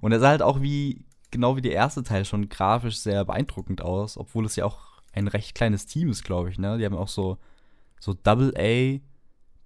[0.01, 3.81] Und er sah halt auch wie, genau wie der erste Teil schon grafisch sehr beeindruckend
[3.81, 6.77] aus, obwohl es ja auch ein recht kleines Team ist, glaube ich, ne?
[6.77, 7.37] Die haben auch so,
[8.01, 8.99] so Double A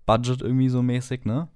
[0.06, 1.48] Budget irgendwie so mäßig, ne?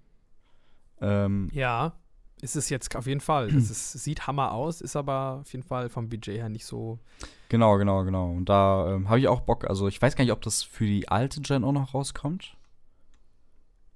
[0.99, 1.93] Ähm, Ja,
[2.41, 3.49] ist es jetzt auf jeden Fall.
[3.55, 6.99] Es ist, sieht Hammer aus, ist aber auf jeden Fall vom Budget her nicht so.
[7.49, 8.31] genau, genau, genau.
[8.31, 9.65] Und da ähm, habe ich auch Bock.
[9.65, 12.57] Also ich weiß gar nicht, ob das für die alte Gen auch noch rauskommt.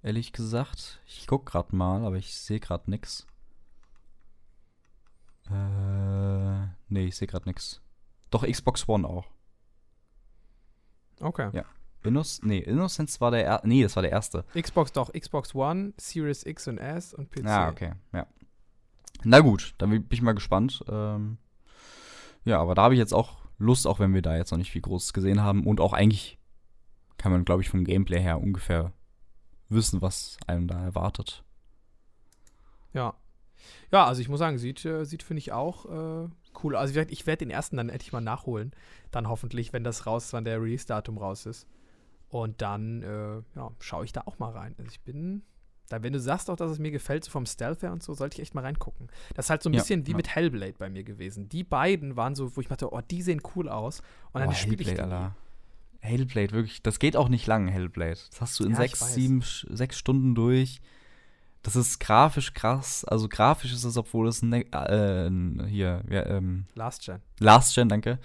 [0.04, 1.02] Ehrlich gesagt.
[1.08, 3.26] Ich guck gerade mal, aber ich sehe gerade nix.
[5.50, 7.82] Äh, nee, ich sehe gerade nix.
[8.30, 9.26] Doch Xbox One auch.
[11.20, 11.50] Okay.
[11.54, 11.66] Ja.
[12.06, 14.46] Innoc nee, Innocence war der er nee, das war der erste.
[14.60, 17.46] Xbox doch, Xbox One, Series X und S und PC.
[17.46, 18.28] Ja, okay, ja.
[19.24, 20.84] Na gut, dann bin ich mal gespannt.
[20.88, 21.38] Ähm,
[22.44, 24.72] ja, aber da habe ich jetzt auch Lust, auch wenn wir da jetzt noch nicht
[24.72, 26.38] viel Großes gesehen haben und auch eigentlich
[27.18, 28.92] kann man, glaube ich, vom Gameplay her ungefähr
[29.70, 31.44] wissen, was einem da erwartet.
[32.94, 33.16] Ja.
[33.92, 36.30] Ja, also ich muss sagen, sieht, äh, sieht finde ich auch äh,
[36.64, 36.76] cool.
[36.76, 38.74] Also wie gesagt, ich werde den ersten dann endlich mal nachholen.
[39.12, 41.68] Dann hoffentlich, wenn das raus wann der Release-Datum raus ist.
[42.36, 44.76] Und dann, äh, ja, schaue ich da auch mal rein.
[44.78, 45.44] Also ich bin,
[45.88, 48.14] da, wenn du sagst auch, dass es mir gefällt, so vom Stealth her und so,
[48.14, 49.08] sollte ich echt mal reingucken.
[49.36, 50.18] Das ist halt so ein Ja, bisschen wie ja.
[50.18, 51.48] mit Hellblade bei mir gewesen.
[51.48, 54.02] Die beiden waren so, wo ich dachte, oh, die sehen cool aus.
[54.34, 55.00] Und dann Boah, spiele ich die.
[55.00, 55.34] Alter.
[56.02, 58.20] Hellblade, wirklich, das geht auch nicht lang, Hellblade.
[58.32, 60.82] Das hast du in sechs, sieben, sechs Stunden durch.
[61.64, 63.06] Das ist grafisch krass.
[63.06, 67.22] Also grafisch ist es, obwohl es ein, ne äh, hier, ja, ähm, Last Gen.
[67.40, 68.20] Last Gen, danke.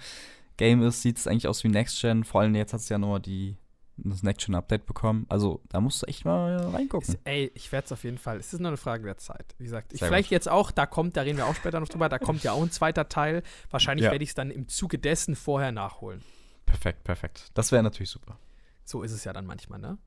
[0.57, 2.25] Game ist, sieht es eigentlich aus wie Next Gen.
[2.25, 3.55] Vor allem jetzt hat es ja nochmal die,
[4.03, 5.25] das Next Gen Update bekommen.
[5.29, 7.15] Also da musst du echt mal reingucken.
[7.15, 8.37] Ist, ey, ich werde es auf jeden Fall.
[8.37, 9.55] Es ist nur eine Frage der Zeit.
[9.57, 12.09] Wie gesagt, ich, vielleicht jetzt auch, da kommt, da reden wir auch später noch drüber,
[12.09, 13.43] da kommt ja auch ein zweiter Teil.
[13.69, 14.11] Wahrscheinlich Ja.
[14.11, 16.21] werde ich es dann im Zuge dessen vorher nachholen.
[16.65, 17.51] Perfekt, perfekt.
[17.53, 18.37] Das wäre natürlich super.
[18.83, 19.97] So ist es ja dann manchmal, ne?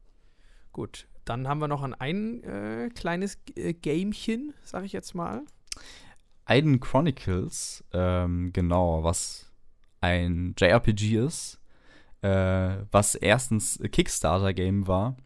[0.72, 5.42] Gut, dann haben wir noch ein, ein äh, kleines äh, Gamechen, sag ich jetzt mal.
[6.46, 9.50] Aiden Chronicles, ähm, genau, was
[10.00, 11.60] ein JRPG ist,
[12.24, 15.16] äh, was erstens Kickstarter-Game war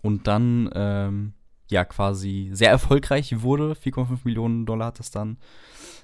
[0.00, 1.32] und dann ähm,
[1.70, 3.72] ja quasi sehr erfolgreich wurde.
[3.72, 5.38] 4,5 Millionen Dollar hat das dann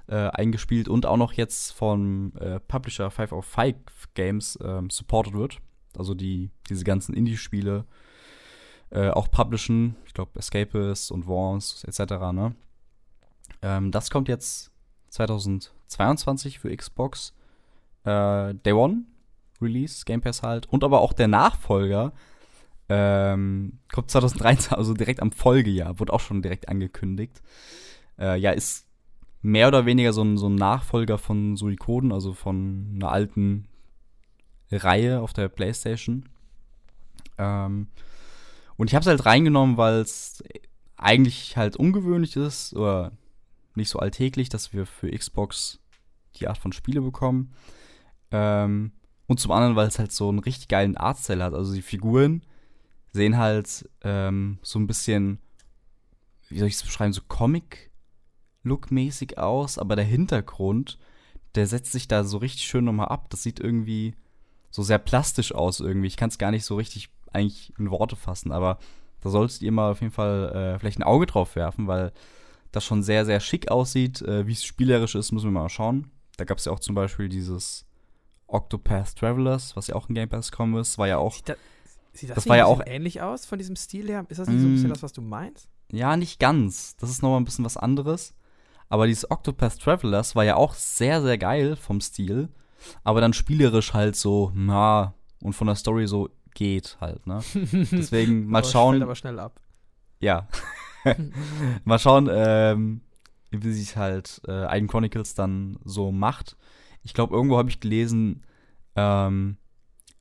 [0.08, 3.76] äh, eingespielt und auch noch jetzt vom äh, Publisher 505
[4.14, 5.58] Games ähm, supported wird.
[5.96, 7.84] Also die diese ganzen Indie-Spiele
[8.90, 9.94] äh, auch publishen.
[10.06, 12.14] Ich glaube Escapist und Worms etc.
[12.32, 12.56] Ne?
[13.62, 14.72] Ähm, das kommt jetzt
[15.10, 17.32] 2022 für Xbox.
[18.02, 19.04] Äh, Day One
[19.60, 20.66] Release, Game Pass halt.
[20.66, 22.12] Und aber auch der Nachfolger
[22.88, 27.42] ähm, kommt 2013, also direkt am Folgejahr, wurde auch schon direkt angekündigt.
[28.18, 28.86] Äh, ja, ist
[29.42, 33.68] mehr oder weniger so ein, so ein Nachfolger von Suikoden, also von einer alten
[34.70, 36.28] Reihe auf der Playstation.
[37.38, 37.88] Ähm,
[38.76, 40.42] und ich habe es halt reingenommen, weil es
[40.96, 43.12] eigentlich halt ungewöhnlich ist oder
[43.74, 45.80] nicht so alltäglich, dass wir für Xbox
[46.36, 47.52] die Art von Spiele bekommen.
[48.30, 48.92] Ähm,
[49.26, 51.54] und zum anderen, weil es halt so einen richtig geilen Artstyle hat.
[51.54, 52.42] Also die Figuren
[53.12, 55.38] sehen halt ähm, so ein bisschen,
[56.48, 60.98] wie soll ich es beschreiben, so Comic-Look-mäßig aus, aber der Hintergrund,
[61.54, 63.30] der setzt sich da so richtig schön nochmal ab.
[63.30, 64.14] Das sieht irgendwie
[64.70, 66.08] so sehr plastisch aus irgendwie.
[66.08, 68.78] Ich kann es gar nicht so richtig eigentlich in Worte fassen, aber
[69.20, 72.12] da solltet ihr mal auf jeden Fall äh, vielleicht ein Auge drauf werfen, weil
[72.72, 74.20] das schon sehr, sehr schick aussieht.
[74.22, 76.10] Äh, Wie es spielerisch ist, müssen wir mal schauen.
[76.36, 77.86] Da gab es ja auch zum Beispiel dieses
[78.46, 80.98] Octopath Travelers, was ja auch in Game Pass gekommen ist.
[80.98, 81.54] War ja auch, Sieht, da,
[82.12, 84.24] sieht das, Das war ja auch- ähnlich aus von diesem Stil her?
[84.28, 84.74] Ist das nicht so ein Mm.
[84.74, 85.68] bisschen das, was du meinst?
[85.92, 86.96] ja, nicht ganz.
[86.96, 88.34] Das ist nochmal ein bisschen was anderes.
[88.88, 92.48] Aber dieses Octopath Travelers war ja auch sehr, sehr geil vom Stil.
[93.04, 97.40] Aber dann spielerisch halt so, na, und von der Story so geht halt, ne?
[97.92, 99.02] Deswegen mal Aber schauen.
[99.02, 99.60] Aber schnell ab.
[100.20, 100.48] Ja.
[101.84, 103.00] Mal schauen, ähm,
[103.50, 106.56] wie sich halt äh, Eigen Chronicles dann so macht.
[107.04, 108.42] Ich glaube, irgendwo habe ich gelesen,
[108.96, 109.56] ähm,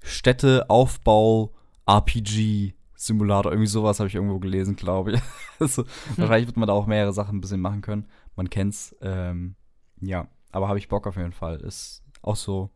[0.02, 1.54] Städteaufbau
[1.88, 5.22] RPG Simulator, irgendwie sowas habe ich irgendwo gelesen, glaube ich.
[5.60, 8.08] also, wahrscheinlich wird man da auch mehrere Sachen ein bisschen machen können.
[8.36, 8.96] Man kennt's.
[9.02, 9.56] Ähm,
[10.00, 11.60] ja, aber habe ich Bock auf jeden Fall.
[11.62, 12.70] Ist auch so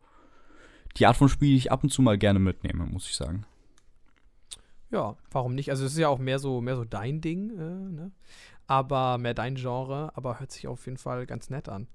[0.96, 3.46] die Art von Spiel, die ich ab und zu mal gerne mitnehme, muss ich sagen.
[4.90, 5.70] Ja, warum nicht?
[5.70, 8.12] Also es ist ja auch mehr so, mehr so dein Ding, äh, ne?
[8.66, 11.88] Aber mehr dein Genre, aber hört sich auf jeden Fall ganz nett an.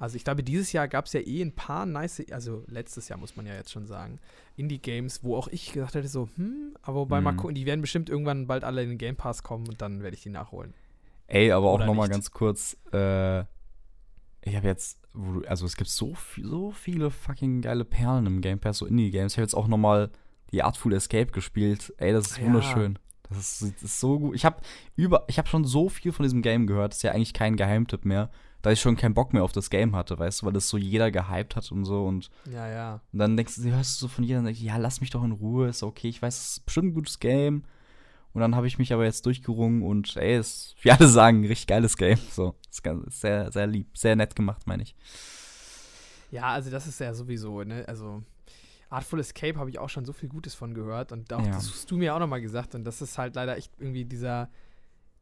[0.00, 3.18] Also ich glaube, dieses Jahr gab es ja eh ein paar nice, also letztes Jahr
[3.18, 4.18] muss man ja jetzt schon sagen,
[4.56, 7.36] Indie-Games, wo auch ich gesagt hätte, so, hm, aber wobei mal Mhm.
[7.36, 10.16] gucken, die werden bestimmt irgendwann bald alle in den Game Pass kommen und dann werde
[10.16, 10.72] ich die nachholen.
[11.26, 12.12] Ey, aber auch Oder noch mal nicht.
[12.12, 13.40] ganz kurz, äh,
[14.42, 14.98] ich habe jetzt,
[15.46, 19.32] also es gibt so, viel, so viele fucking geile Perlen im Game Pass, so Indie-Games.
[19.34, 20.10] Ich habe jetzt auch noch mal
[20.50, 21.92] die Artful Escape gespielt.
[21.98, 22.44] Ey, das ist Ja.
[22.46, 22.98] wunderschön.
[23.28, 24.34] Das ist, das ist so gut.
[24.34, 24.60] Ich habe
[24.96, 26.92] über, ich habe schon so viel von diesem Game gehört.
[26.92, 28.30] Das ist ja eigentlich kein Geheimtipp mehr,
[28.62, 30.76] da ich schon keinen Bock mehr auf das Game hatte, weißt du, weil das so
[30.76, 33.00] jeder gehypt hat und so und Ja, ja.
[33.12, 35.32] und dann denkst du, hörst du so von jedem, denkst, ja, lass mich doch in
[35.32, 37.64] Ruhe, ist okay, ich weiß, es ist bestimmt ein gutes Game.
[38.32, 41.46] Und dann habe ich mich aber jetzt durchgerungen und ey, ist, wie alle sagen, ein
[41.46, 42.18] richtig geiles Game.
[42.30, 44.94] So, ist, ganz, ist sehr, sehr lieb, sehr nett gemacht, meine ich.
[46.30, 47.84] Ja, also das ist ja sowieso, ne?
[47.88, 48.22] Also
[48.88, 51.50] Artful Escape habe ich auch schon so viel Gutes von gehört und auch Ja.
[51.52, 54.48] das hast du mir auch nochmal gesagt und das ist halt leider echt irgendwie dieser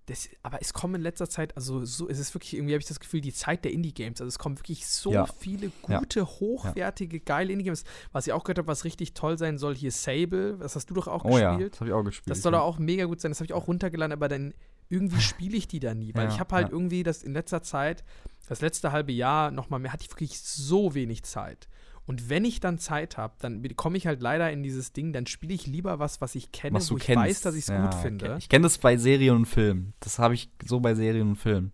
[0.09, 2.89] das, aber es kommen in letzter Zeit, also so, es ist wirklich, irgendwie habe ich
[2.89, 4.21] das Gefühl, die Zeit der Indie-Games.
[4.21, 5.27] Also es kommen wirklich so Ja.
[5.27, 5.99] viele Ja.
[5.99, 7.85] gute, hochwertige, geile Indie-Games.
[8.13, 10.95] Was ich auch gehört habe, was richtig toll sein soll, hier Sable, das hast du
[10.95, 11.75] doch auch Oh ja, gespielt.
[11.75, 12.31] das habe ich auch gespielt.
[12.31, 12.59] Das soll ja.
[12.59, 13.31] doch auch mega gut sein.
[13.31, 14.55] Das habe ich auch runtergeladen, aber dann
[14.89, 16.15] irgendwie spiele ich die da nie.
[16.15, 16.73] Weil Ja, ich habe halt ja.
[16.73, 18.05] irgendwie das in letzter Zeit,
[18.49, 21.69] das letzte halbe Jahr nochmal mehr, hatte ich wirklich so wenig Zeit.
[22.09, 25.27] Und wenn ich dann Zeit habe, dann komme ich halt leider in dieses Ding, dann
[25.27, 27.21] spiele ich lieber was, was ich kenne, was wo du ich kennst.
[27.25, 28.03] weiß, dass ich es Ja, gut okay.
[28.03, 28.37] finde.
[28.39, 29.93] Ich kenne das bei Serien und Filmen.
[30.01, 31.71] Das habe ich so bei Serien und Filmen,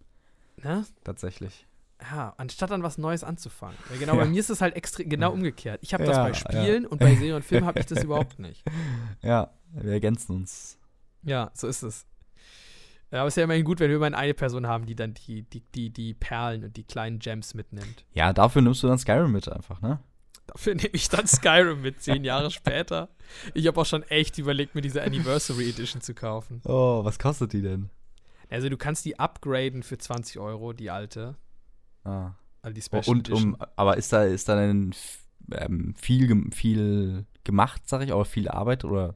[0.62, 0.84] Ne?
[1.04, 1.66] tatsächlich.
[2.02, 3.76] Ja, anstatt dann was Neues anzufangen.
[3.92, 4.28] Ja, genau, bei Ja.
[4.30, 5.78] mir ist es halt extrem genau umgekehrt.
[5.82, 8.62] Ich habe das bei Spielen und bei Serien und Filmen habe ich das überhaupt nicht.
[9.22, 10.78] Ja, wir ergänzen uns.
[11.22, 12.06] Ja, so ist es.
[13.10, 15.14] Ja, aber es ist ja immerhin gut, wenn wir immerhin eine Person haben, die dann
[15.14, 18.04] die, die, die, die Perlen und die kleinen Gems mitnimmt.
[18.12, 20.00] Ja, dafür nimmst du dann Skyrim mit einfach, ne?
[20.46, 23.08] Dafür nehme ich dann Skyrim mit, zehn Jahre später.
[23.54, 26.60] Ich habe auch schon echt überlegt, mir diese Anniversary Edition zu kaufen.
[26.64, 27.90] Oh, was kostet die denn?
[28.50, 31.36] Also du kannst die upgraden für 20 Euro, die alte.
[32.04, 32.32] Ah.
[32.62, 33.54] Also die Oh, Special und Edition.
[33.54, 34.94] um, aber ist da, ist da denn
[35.52, 39.14] ähm, viel, viel gemacht, sag ich, oder viel Arbeit oder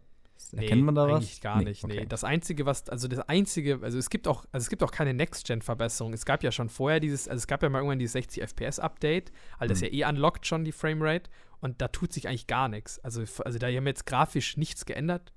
[0.53, 1.17] erkennt man da was?
[1.17, 1.87] eigentlich gar nicht.
[1.87, 1.99] Nee.
[1.99, 2.07] okay.
[2.09, 5.15] Das einzige, was, also das einzige, also es gibt auch, also es gibt auch keine
[5.15, 6.13] Next-Gen-Verbesserung.
[6.13, 9.33] Es gab ja schon vorher dieses, also es gab ja mal irgendwann dieses 60 FPS-Update,
[9.59, 9.93] also das Hm.
[9.93, 11.31] ja eh unlockt schon die Framerate
[11.61, 12.99] und da tut sich eigentlich gar nichts.
[13.01, 15.33] Also, also da haben jetzt grafisch nichts geändert.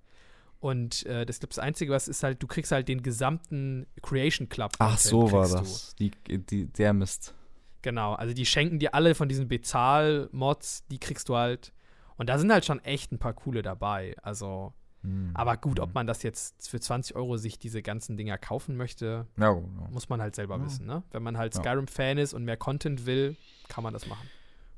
[0.59, 4.73] Und äh, das, das Einzige, was ist halt, du kriegst halt den gesamten Creation Club.
[4.77, 5.95] Ach, so war das.
[5.95, 7.33] Die, die, der Mist.
[7.81, 11.73] Genau, also die schenken dir alle von diesen Bezahl-Mods, die kriegst du halt.
[12.15, 14.15] Und da sind halt schon echt ein paar coole dabei.
[14.21, 15.31] Also, Hm.
[15.33, 19.25] aber gut, ob man das jetzt für 20 Euro sich diese ganzen Dinger kaufen möchte,
[19.37, 19.87] Ja, genau.
[19.91, 20.63] muss man halt selber Ja.
[20.65, 21.01] wissen, ne?
[21.11, 21.55] Wenn man halt.
[21.55, 23.35] Skyrim-Fan ist und mehr Content will,
[23.67, 24.29] kann man das machen.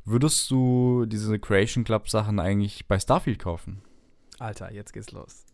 [0.06, 3.82] Würdest du diese Creation Club Sachen eigentlich bei Starfield kaufen?
[4.40, 5.46] Alter, jetzt geht's los.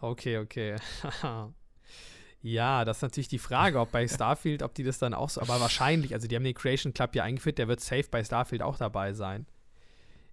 [0.00, 0.76] Okay, okay.
[2.42, 5.40] ja, das ist natürlich die Frage, ob bei Starfield, ob die das dann auch so,
[5.40, 8.62] aber wahrscheinlich, also die haben den Creation Club ja eingeführt, der wird safe bei Starfield
[8.62, 9.46] auch dabei sein.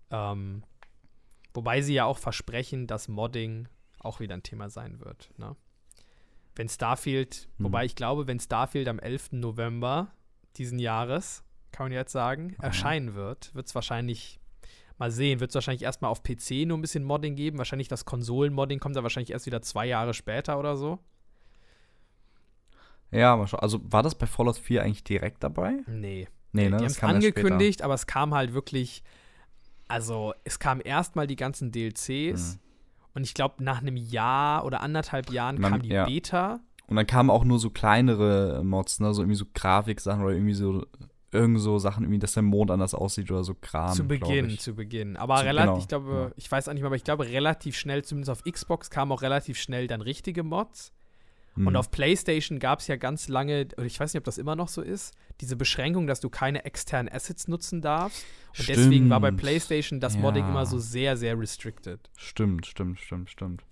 [0.10, 0.64] Ähm,
[1.54, 3.68] wobei sie ja auch versprechen, dass Modding
[4.00, 5.56] auch wieder ein Thema sein wird, ne?
[6.56, 7.66] Wenn Starfield, Hm.
[7.66, 9.30] wobei ich glaube, wenn Starfield am 11.
[9.34, 10.12] November
[10.58, 12.68] diesen Jahres, kann man jetzt sagen, Aha.
[12.68, 14.42] erscheinen wird, wird es wahrscheinlich
[15.02, 17.58] Mal sehen, wird es wahrscheinlich erstmal auf PC nur ein bisschen Modding geben.
[17.58, 21.00] Wahrscheinlich das Konsolen-Modding kommt da wahrscheinlich erst wieder zwei Jahre später oder so.
[23.10, 23.36] Ja.
[23.40, 25.78] Also war das bei Fallout 4 eigentlich direkt dabei?
[25.88, 26.28] Nee.
[26.52, 26.78] Nee, ne?
[26.78, 29.02] die haben es angekündigt, aber es kam halt wirklich.
[29.92, 32.56] Also, es kam erstmal die ganzen DLCs.
[32.56, 32.60] Mhm.
[33.14, 36.06] Und ich glaube, nach einem Jahr oder anderthalb Jahren Man- kam die ja.
[36.06, 36.60] Beta.
[36.88, 39.14] Und dann kamen auch nur so kleinere Mods, ne?
[39.14, 40.86] So irgendwie so Grafiksachen oder irgendwie so
[41.34, 43.94] irgend so Sachen, irgendwie, dass der Mond anders aussieht oder so Kram.
[43.94, 45.16] zu Beginn, zu Beginn.
[45.16, 46.32] Aber Zu- relativ, genau, ich glaube, ja.
[46.36, 49.22] ich weiß auch nicht mehr, aber ich glaube, relativ schnell, zumindest auf Xbox, kamen auch
[49.22, 50.92] relativ schnell dann richtige Mods.
[51.56, 51.76] Und Hm.
[51.76, 54.70] auf PlayStation gab es ja ganz lange, oder ich weiß nicht, ob das immer noch
[54.70, 58.24] so ist, diese Beschränkung, dass du keine externen Assets nutzen darfst.
[58.58, 59.42] Und deswegen war bei Stimmt.
[59.42, 60.50] PlayStation das Modding Ja.
[60.50, 62.10] immer so sehr, sehr restricted.
[62.16, 63.64] Stimmt, stimmt, stimmt, stimmt.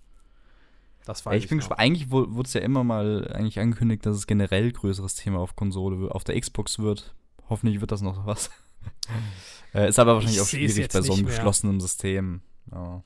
[1.06, 1.80] Das Ja, weiß ich bin gespannt.
[1.80, 5.56] Eigentlich wu- wurde es ja immer mal eigentlich angekündigt, dass es generell größeres Thema auf
[5.56, 7.14] Konsole, wird- auf der Xbox wird.
[7.48, 8.50] Hoffentlich wird das noch was.
[9.74, 12.42] äh, ist aber wahrscheinlich Ich auch schwierig bei so einem geschlossenen System.
[12.70, 13.02] Ja,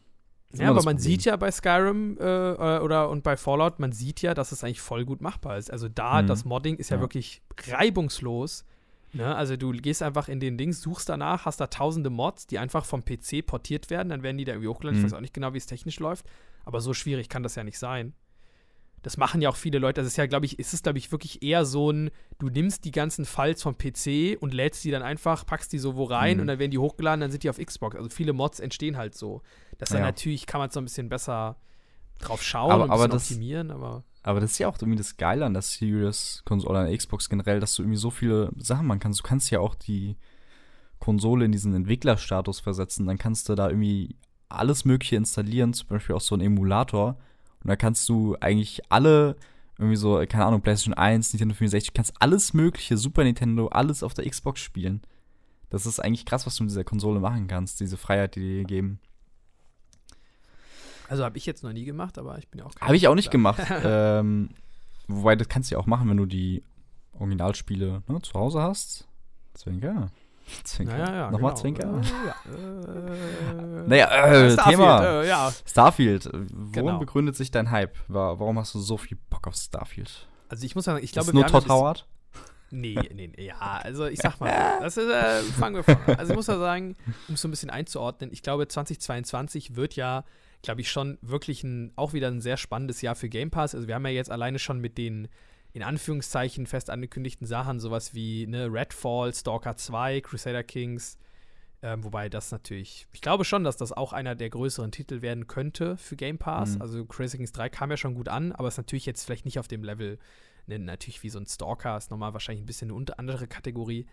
[0.59, 0.99] Ja, aber man Problem.
[0.99, 4.63] sieht ja bei Skyrim äh, äh, oder und bei Fallout, man sieht ja, dass es
[4.65, 5.71] eigentlich voll gut machbar ist.
[5.71, 6.27] Also da, Mhm.
[6.27, 7.01] das Modding ist ja, Ja.
[7.03, 7.43] wirklich
[7.89, 8.65] reibungslos.
[9.13, 9.35] Ne?
[9.35, 12.85] Also du gehst einfach in den Dings, suchst danach, hast da tausende Mods, die einfach
[12.85, 14.99] vom PC portiert werden, dann werden die da irgendwie hochgeladen.
[15.01, 15.07] Mhm.
[15.07, 16.27] Ich weiß auch nicht genau, wie es technisch läuft,
[16.65, 18.13] aber so schwierig kann das ja nicht sein.
[19.05, 20.01] Das machen ja auch viele Leute.
[20.01, 22.85] Das ist ja, glaube ich, ist es, glaube ich, wirklich eher so ein, du nimmst
[22.85, 26.37] die ganzen Files vom PC und lädst die dann einfach, packst die so wo rein
[26.37, 26.41] Mhm.
[26.41, 27.95] und dann werden die hochgeladen, dann sind die auf Xbox.
[27.97, 29.43] Also viele Mods entstehen halt so.
[29.79, 30.01] Das ist Ja.
[30.01, 31.57] dann natürlich, kann man so ein bisschen besser
[32.19, 35.19] drauf schauen Aber- und aber das- optimieren, aber Aber das ist ja auch irgendwie das
[35.19, 38.87] Geile an der Series-Konsole, oder an der Xbox generell, dass du irgendwie so viele Sachen
[38.87, 39.21] machen kannst.
[39.21, 40.17] Du kannst ja auch die
[40.99, 43.07] Konsole in diesen Entwicklerstatus versetzen.
[43.07, 44.17] Dann kannst du da irgendwie
[44.49, 47.19] alles Mögliche installieren, zum Beispiel auch so einen Emulator.
[47.65, 49.37] Und da kannst du eigentlich alle,
[49.79, 54.03] irgendwie so, keine Ahnung, PlayStation 1, Nintendo 64, du kannst alles Mögliche, Super Nintendo, alles
[54.03, 55.01] auf der Xbox spielen.
[55.71, 58.59] Das ist eigentlich krass, was du mit dieser Konsole machen kannst, diese Freiheit, die die
[58.59, 59.01] dir geben.
[61.09, 63.09] also habe ich jetzt noch nie gemacht, aber ich bin ja auch kein Habe ich
[63.09, 63.63] auch nicht gemacht.
[63.83, 64.51] ähm,
[65.09, 66.63] wobei, das kannst du ja auch machen, wenn du die
[67.15, 69.09] Originalspiele ne, zu Hause hast.
[69.55, 70.11] Zwinker.
[70.65, 70.99] Zwinker.
[70.99, 71.31] Ja, ja.
[71.31, 71.61] Nochmal genau.
[71.61, 72.01] Zwinker.
[72.01, 72.35] Äh, ja,
[73.83, 75.05] äh, Naja, äh, Starfield, Thema.
[75.23, 75.53] Äh, ja.
[75.67, 76.25] Starfield.
[76.33, 76.99] Worin Genau.
[76.99, 77.97] begründet sich dein Hype?
[78.09, 80.29] Wa- Warum hast du so viel Bock auf Starfield?
[80.49, 82.07] Also ich muss sagen, ich glaube, ist nur Todd Howard?
[82.71, 86.17] Nee, nee, nee, ja, also ich sag mal, das ist, äh, fangen wir an.
[86.19, 86.97] Also ich muss ja sagen,
[87.29, 90.25] um es so ein bisschen einzuordnen, ich glaube 2022 wird ja,
[90.63, 93.75] glaube ich, schon wirklich ein, auch wieder ein sehr spannendes Jahr für Game Pass.
[93.75, 95.29] Also wir haben ja jetzt alleine schon mit den
[95.75, 101.19] in Anführungszeichen fest angekündigten Sachen, sowas wie ne, Redfall, Stalker 2, Crusader Kings,
[101.83, 105.49] ähm, wobei das natürlich, ich glaube schon, dass das auch einer der größeren Titel werden
[105.49, 106.77] könnte für Game Pass.
[106.77, 106.83] Mhm.
[106.83, 109.59] Also Crusader Kings 3 kam ja schon gut an, aber ist natürlich jetzt vielleicht nicht
[109.59, 110.19] auf dem Level
[110.67, 114.07] ne, natürlich wie so ein Stalker, ist nochmal wahrscheinlich ein bisschen eine andere Kategorie.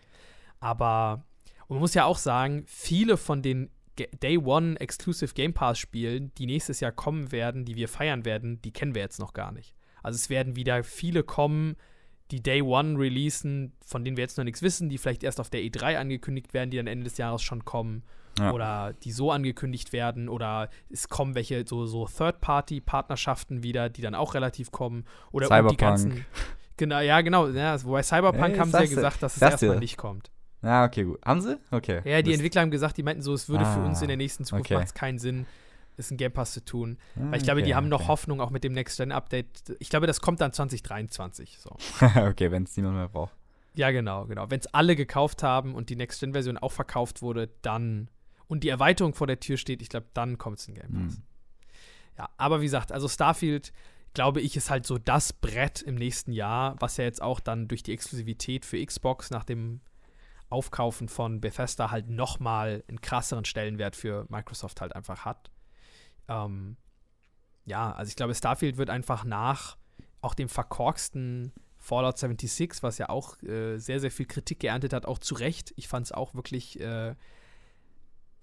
[0.59, 1.23] Aber
[1.67, 3.69] und man muss ja auch sagen, viele von den
[4.21, 8.61] Day One Exclusive Game Pass Spielen, die nächstes Jahr kommen werden, die wir feiern werden,
[8.63, 9.75] die kennen wir jetzt noch gar nicht.
[10.03, 11.75] Also es werden wieder viele kommen,
[12.31, 15.49] die Day One releasen, von denen wir jetzt noch nichts wissen, die vielleicht erst auf
[15.49, 18.03] der E3 angekündigt werden, die dann Ende des Jahres schon kommen.
[18.39, 18.53] Ja.
[18.53, 20.29] Oder die so angekündigt werden.
[20.29, 25.05] Oder es kommen welche so, so Third-Party-Partnerschaften wieder, die dann auch relativ kommen.
[25.31, 25.79] Oder und die Cyberpunk.
[25.79, 26.25] ganzen.
[26.77, 27.49] Genau, ja, genau.
[27.49, 30.31] Ja, wobei Cyberpunk Ey, haben sie ja gesagt, dass es erstmal nicht kommt.
[30.63, 31.19] Ja, okay, gut.
[31.25, 31.59] Haben sie?
[31.71, 32.01] Okay.
[32.05, 32.33] Ja, die.
[32.33, 34.71] Entwickler haben gesagt, die meinten so, es würde für uns Ah, in der nächsten Zukunft
[34.71, 34.85] okay.
[34.93, 35.45] keinen Sinn,
[36.01, 36.97] es ein Game Pass zu tun.
[37.15, 38.07] Ah, Weil ich glaube, die okay, haben noch okay.
[38.09, 39.77] Hoffnung, auch mit dem Next-Gen-Update.
[39.79, 41.57] Ich glaube, das kommt dann 2023.
[41.57, 41.71] So.
[42.17, 43.33] okay, wenn es niemand mehr braucht.
[43.73, 44.49] Ja, genau, genau.
[44.49, 48.09] Wenn es alle gekauft haben und die Next-Gen-Version auch verkauft wurde, dann
[48.47, 51.15] und die Erweiterung vor der Tür steht, ich glaube, dann kommt es in Game Pass.
[51.15, 51.23] Hm.
[52.17, 53.71] Ja, aber wie gesagt, also Starfield,
[54.13, 57.69] glaube ich, ist halt so das Brett im nächsten Jahr, was ja jetzt auch dann
[57.69, 59.79] durch die Exklusivität für Xbox nach dem
[60.49, 65.49] Aufkaufen von Bethesda halt nochmal einen krasseren Stellenwert für Microsoft halt einfach hat.
[66.31, 66.77] Ähm,
[67.65, 69.77] ja, also ich glaube, Starfield wird einfach nach
[70.21, 75.05] auch dem verkorksten Fallout 76, was ja auch äh, sehr, sehr viel Kritik geerntet hat,
[75.05, 75.73] auch zu Recht.
[75.77, 77.15] Ich fand es auch wirklich äh,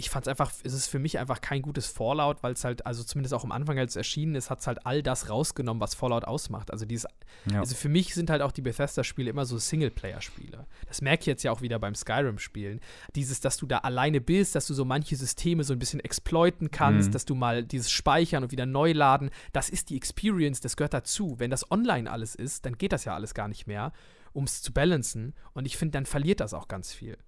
[0.00, 2.86] ich fand es einfach, es ist für mich einfach kein gutes Fallout, weil es halt,
[2.86, 5.80] also zumindest auch am Anfang, als es erschienen ist, hat es halt all das rausgenommen,
[5.80, 6.70] was Fallout ausmacht.
[6.70, 7.08] Also dieses,
[7.50, 7.58] Ja.
[7.58, 10.66] also für mich sind halt auch die Bethesda-Spiele immer so Singleplayer-Spiele.
[10.86, 12.80] Das merke ich jetzt ja auch wieder beim Skyrim-Spielen.
[13.16, 16.70] Dieses, dass du da alleine bist, dass du so manche Systeme so ein bisschen exploiten
[16.70, 17.12] kannst, Mhm.
[17.12, 20.94] dass du mal dieses Speichern und wieder neu laden, das ist die Experience, das gehört
[20.94, 21.34] dazu.
[21.40, 23.92] Wenn das online alles ist, dann geht das ja alles gar nicht mehr,
[24.32, 25.34] um es zu balancen.
[25.54, 27.18] Und ich finde, dann verliert das auch ganz viel.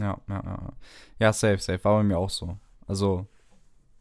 [0.00, 0.72] Ja, ja, ja.
[1.18, 1.82] Ja, safe, safe.
[1.84, 2.56] War bei mir auch so.
[2.86, 3.26] Also,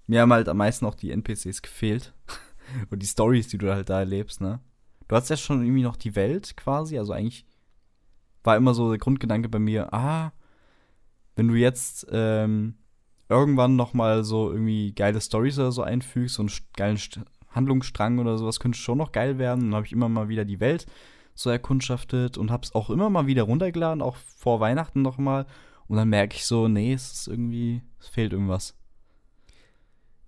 [0.07, 2.13] mir haben halt am meisten auch die NPCs gefehlt.
[2.89, 4.59] Und die Stories, die du halt da erlebst, ne?
[5.07, 6.97] Du hast ja schon irgendwie noch die Welt quasi.
[6.97, 7.45] Also eigentlich
[8.43, 10.33] war immer so der Grundgedanke bei mir, ah,
[11.35, 12.75] wenn du jetzt ähm,
[13.29, 18.19] irgendwann noch mal so irgendwie geile Stories oder so einfügst, so einen geilen St Handlungsstrang
[18.19, 19.65] oder sowas, könnte schon noch geil werden.
[19.65, 20.85] Dann habe ich immer mal wieder die Welt
[21.33, 25.45] so erkundschaftet und hab's auch immer mal wieder runtergeladen, auch vor Weihnachten noch mal.
[25.87, 28.75] Und dann merke ich so, nee, es ist irgendwie, es fehlt irgendwas.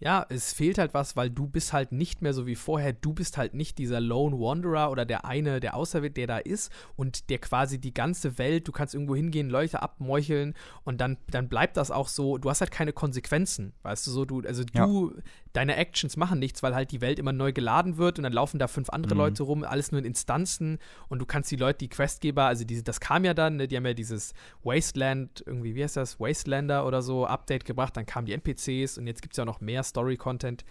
[0.02, 2.94] ja, es fehlt halt was, weil du bist halt nicht mehr so wie vorher.
[2.94, 6.72] Du bist halt nicht dieser Lone Wanderer oder der eine, der Auserwählte, der da ist
[6.96, 10.54] und der quasi die ganze Welt, du kannst irgendwo hingehen, Leute abmeucheln
[10.86, 12.38] und dann, dann bleibt das auch so.
[12.38, 14.24] Du hast halt keine Konsequenzen, weißt du so.
[14.24, 15.22] Du, also du, ja.
[15.54, 18.60] Deine Actions machen nichts, weil halt die Welt immer neu geladen wird und dann laufen
[18.60, 19.22] da fünf andere mhm.
[19.22, 20.78] Leute rum, alles nur in Instanzen
[21.08, 23.76] und du kannst die Leute, die Questgeber, also diese, das kam ja dann, ne, die
[23.76, 24.34] haben ja dieses
[24.64, 29.08] Wasteland, irgendwie, wie heißt das, Wastelander oder so, Update gebracht, dann kamen die NPCs und
[29.08, 30.66] jetzt gibt es ja noch mehr Story-Content.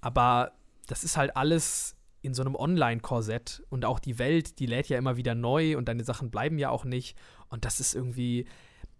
[0.00, 0.52] Aber
[0.86, 4.98] das ist halt alles in so einem Online-Korsett und auch die Welt, die lädt ja
[4.98, 7.16] immer wieder neu und deine Sachen bleiben ja auch nicht.
[7.48, 8.46] Und das ist irgendwie,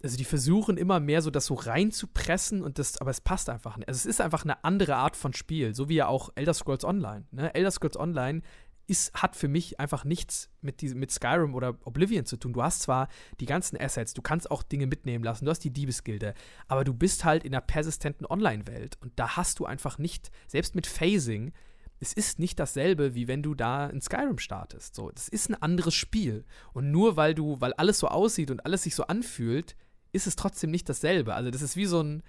[0.03, 3.77] also die versuchen immer mehr so das so reinzupressen und das, aber es passt einfach
[3.77, 3.89] nicht.
[3.89, 6.85] Also es ist einfach eine andere Art von Spiel, so wie ja auch Elder Scrolls
[6.85, 7.25] Online.
[7.31, 7.55] Ne?
[7.55, 8.43] Elder Scrolls Online
[8.87, 12.53] ist, hat für mich einfach nichts mit, die, mit Skyrim oder Oblivion zu tun.
[12.53, 13.09] Du hast zwar
[13.41, 16.35] die ganzen Assets, du kannst auch Dinge mitnehmen lassen, du hast die Diebesgilde,
[16.69, 20.75] aber du bist halt in einer persistenten Online-Welt und da hast du einfach nicht, selbst
[20.75, 21.53] mit Phasing,
[21.99, 24.95] es ist nicht dasselbe, wie wenn du da in Skyrim startest.
[24.95, 26.45] So, das ist ein anderes Spiel.
[26.75, 29.77] Und nur weil du, weil alles so aussieht und alles sich so anfühlt,
[30.17, 31.35] ist es trotzdem nicht dasselbe.
[31.35, 32.23] Also, das ist wie so ein,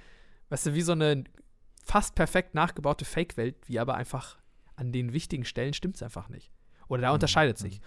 [0.50, 1.24] weißt du, wie so eine
[1.84, 4.38] fast perfekt nachgebaute Fake-Welt, wie aber einfach
[4.76, 6.52] an den wichtigen Stellen stimmt es einfach nicht.
[6.88, 7.16] Oder da mhm.
[7.16, 7.82] unterscheidet sich.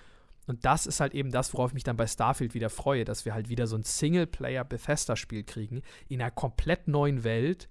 [0.47, 3.25] Und das ist halt eben das, worauf ich mich dann bei Starfield wieder freue, dass
[3.25, 7.69] wir halt wieder so ein Singleplayer-Bethesda-Spiel kriegen, in einer komplett neuen Welt.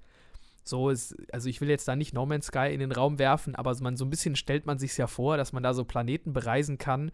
[0.63, 3.55] So ist, also ich will jetzt da nicht No Man's Sky in den Raum werfen,
[3.55, 6.32] aber man so ein bisschen stellt man sich ja vor, dass man da so Planeten
[6.32, 7.11] bereisen kann.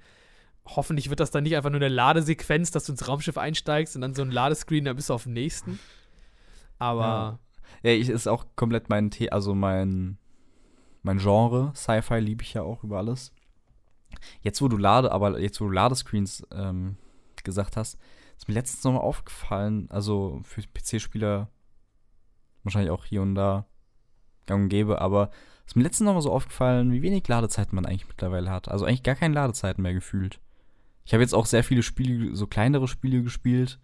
[0.68, 4.02] Hoffentlich wird das dann nicht einfach nur eine Ladesequenz, dass du ins Raumschiff einsteigst und
[4.02, 5.80] dann so ein Ladescreen, dann bist du auf dem nächsten.
[6.80, 7.40] Aber.
[7.84, 10.18] Ja, ja ich ist auch komplett mein, The also mein
[11.06, 11.72] mein Genre.
[11.76, 13.32] Sci-Fi liebe ich ja auch über alles.
[14.42, 16.98] Jetzt, wo du Lade, aber jetzt, wo du Ladescreens ähm,
[17.44, 18.00] gesagt hast,
[18.38, 21.50] ist mir letztens nochmal aufgefallen, also für PC-Spieler
[22.64, 23.66] wahrscheinlich auch hier und da
[24.48, 25.30] gang und gäbe, aber
[25.68, 28.68] ist mir letztens nochmal so aufgefallen, wie wenig Ladezeiten man eigentlich mittlerweile hat.
[28.68, 30.40] Also eigentlich gar keine Ladezeiten mehr gefühlt.
[31.06, 33.80] Ich habe jetzt auch sehr viele Spiele, so kleinere Spiele gespielt,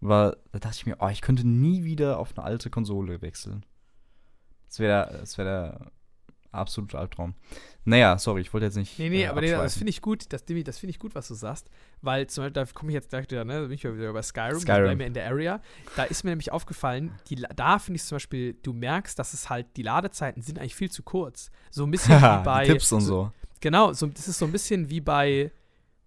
[0.00, 3.66] aber da dachte ich mir, oh, ich könnte nie wieder auf eine alte Konsole wechseln.
[4.68, 5.92] Das wäre das wär der
[6.52, 7.34] absoluter Albtraum.
[7.84, 8.98] Naja, sorry, ich wollte jetzt nicht.
[8.98, 11.28] Nee, nee, äh, aber nee, das finde ich gut, das, das finde ich gut, was
[11.28, 11.68] du sagst.
[12.00, 14.22] Weil zum Beispiel, da komme ich jetzt gleich wieder, ne, da bin ich wieder über
[14.22, 14.82] Skyrim, Skyrim.
[14.84, 15.60] bleiben wir in der Area.
[15.96, 19.50] Da ist mir nämlich aufgefallen, die, da finde ich zum Beispiel, du merkst, dass es
[19.50, 21.50] halt, die Ladezeiten sind eigentlich viel zu kurz.
[21.70, 22.66] So ein bisschen wie bei.
[22.66, 23.32] Tipps und so.
[23.60, 25.50] Genau, so, das ist so ein bisschen wie bei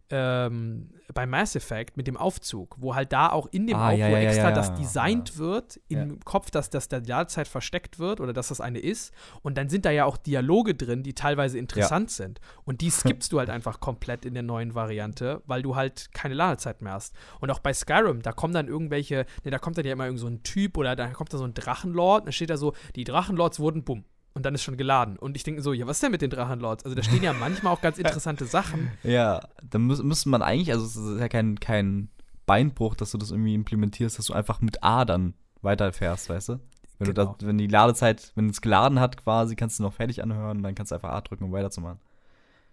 [0.10, 4.00] ähm, bei Mass Effect mit dem Aufzug, wo halt da auch in dem ah, Aufzug
[4.00, 8.20] ja, ja, extra ja, das designt wird, im Kopf, dass das der Ladezeit versteckt wird
[8.20, 9.14] oder dass das eine ist.
[9.42, 12.40] Und dann sind da ja auch Dialoge drin, die teilweise interessant sind.
[12.64, 16.34] Und die skippst du halt einfach komplett in der neuen Variante, weil du halt keine
[16.36, 17.16] Ladezeit mehr hast.
[17.40, 20.20] Und auch bei Skyrim, da kommen dann irgendwelche, ne, da kommt dann ja immer irgend
[20.20, 23.04] so ein Typ oder da kommt da so ein Drachenlord, dann steht da so, die
[23.04, 24.06] Drachenlords wurden, bumm,
[24.36, 25.18] und dann ist schon geladen.
[25.18, 26.84] Und ich denke so, ja, was ist denn mit den Drachenlords?
[26.84, 28.92] Also da stehen ja manchmal auch ganz interessante Sachen.
[29.02, 32.10] Ja, da muss, müsste man eigentlich, also es ist ja kein, kein
[32.46, 36.60] Beinbruch, dass du das irgendwie implementierst, dass du einfach mit A dann weiterfährst, weißt du?
[37.00, 37.34] Wenn, genau.
[37.34, 40.62] du da, wenn die Ladezeit, wenn es geladen hat quasi, kannst du noch fertig anhören,
[40.64, 42.00] dann kannst du einfach A drücken, um weiterzumachen.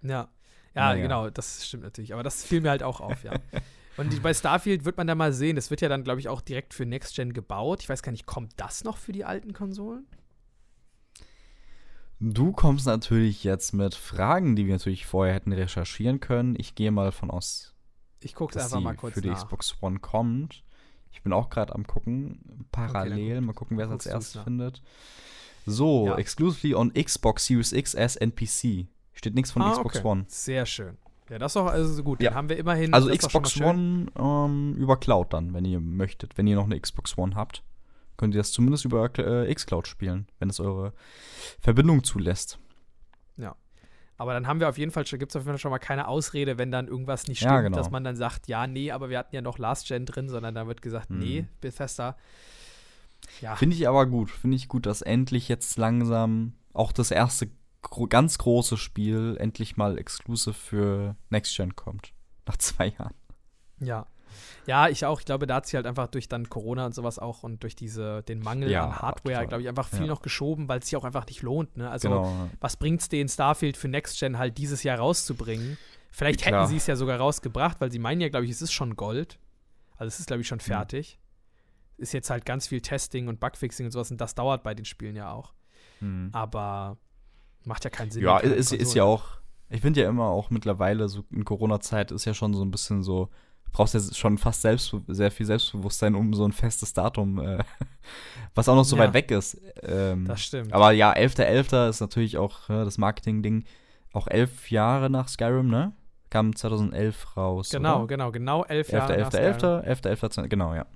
[0.02, 0.28] Ja.
[0.74, 2.14] Ja, ja, genau, das stimmt natürlich.
[2.14, 3.32] Aber das fiel mir halt auch auf, ja.
[3.98, 6.40] Und bei Starfield wird man da mal sehen, das wird ja dann, glaube ich, auch
[6.40, 7.82] direkt für Next Gen gebaut.
[7.82, 10.06] Ich weiß gar nicht, kommt das noch für die alten Konsolen?
[12.24, 16.54] Du kommst natürlich jetzt mit Fragen, die wir natürlich vorher hätten recherchieren können.
[16.56, 17.74] Ich gehe mal von aus,
[18.20, 19.42] ich gucke einfach mal kurz für die nach.
[19.42, 20.62] Xbox One kommt.
[21.10, 23.38] Ich bin auch gerade am gucken, parallel.
[23.38, 24.82] Okay, mal gucken, wer es als erstes findet.
[25.66, 26.16] So, ja.
[26.16, 28.86] exclusively on Xbox Series X as NPC.
[29.14, 30.06] Steht nichts von ah, Xbox okay.
[30.06, 30.24] One.
[30.28, 30.98] Sehr schön.
[31.28, 32.22] Ja, das ist doch also gut.
[32.22, 32.30] Ja.
[32.30, 32.94] Dann haben wir immerhin.
[32.94, 37.18] Also Xbox One ähm, über Cloud dann, wenn ihr möchtet, wenn ihr noch eine Xbox
[37.18, 37.64] One habt
[38.22, 40.92] könnt ihr das zumindest über äh, Xcloud spielen, wenn es eure
[41.58, 42.56] Verbindung zulässt.
[43.36, 43.56] Ja.
[44.16, 46.06] Aber dann haben wir auf jeden Fall, gibt es auf jeden Fall schon mal keine
[46.06, 47.76] Ausrede, wenn dann irgendwas nicht stimmt, ja, genau.
[47.76, 50.54] dass man dann sagt, ja, nee, aber wir hatten ja noch Last Gen drin, sondern
[50.54, 51.18] dann wird gesagt, hm.
[51.18, 52.16] nee, Bethesda.
[53.40, 53.56] Ja.
[53.56, 54.30] Finde ich aber gut.
[54.30, 57.50] Finde ich gut, dass endlich jetzt langsam auch das erste
[57.82, 62.12] gro ganz große Spiel endlich mal exclusive für Next Gen kommt.
[62.46, 63.14] Nach zwei Jahren.
[63.80, 64.06] Ja.
[64.66, 65.20] Ja, ich auch.
[65.20, 67.76] Ich glaube, da hat sich halt einfach durch dann Corona und sowas auch und durch
[67.76, 70.06] diese, den Mangel ja, an Hardware, glaube ich, einfach viel ja.
[70.06, 71.76] noch geschoben, weil es sich auch einfach nicht lohnt.
[71.76, 71.90] Ne?
[71.90, 72.50] Also, genau.
[72.60, 75.78] was bringt es den Starfield für Next Gen halt dieses Jahr rauszubringen?
[76.10, 76.62] Vielleicht Klar.
[76.62, 78.96] hätten sie es ja sogar rausgebracht, weil sie meinen ja, glaube ich, es ist schon
[78.96, 79.38] Gold.
[79.96, 80.62] Also, es ist, glaube ich, schon mhm.
[80.62, 81.18] fertig.
[81.96, 82.02] Mhm.
[82.02, 84.84] Ist jetzt halt ganz viel Testing und Bugfixing und sowas und das dauert bei den
[84.84, 85.52] Spielen ja auch.
[86.00, 86.30] Mhm.
[86.32, 86.98] Aber
[87.64, 88.22] macht ja keinen Sinn.
[88.22, 89.24] Ja, ist, ist ja auch.
[89.68, 93.02] Ich finde ja immer auch mittlerweile, so in Corona-Zeit ist ja schon so ein bisschen
[93.02, 93.30] so
[93.72, 97.58] brauchst ja schon fast selbst, sehr viel Selbstbewusstsein, um so ein festes Datum, äh,
[98.54, 99.02] was auch noch so Ja.
[99.04, 99.60] weit weg ist.
[99.82, 100.72] Ähm, Das stimmt.
[100.72, 101.88] aber ja, 11.11.
[101.88, 103.64] ist natürlich auch äh, das Marketing-Ding.
[104.12, 105.92] Auch elf Jahre nach Skyrim, ne?
[106.28, 107.70] Kam 2011 raus.
[107.70, 108.06] genau, oder?
[108.08, 109.16] genau, genau elf Jahre.
[109.18, 110.12] nach 11.11., Skyrim.
[110.44, 110.86] 11.11., genau, ja.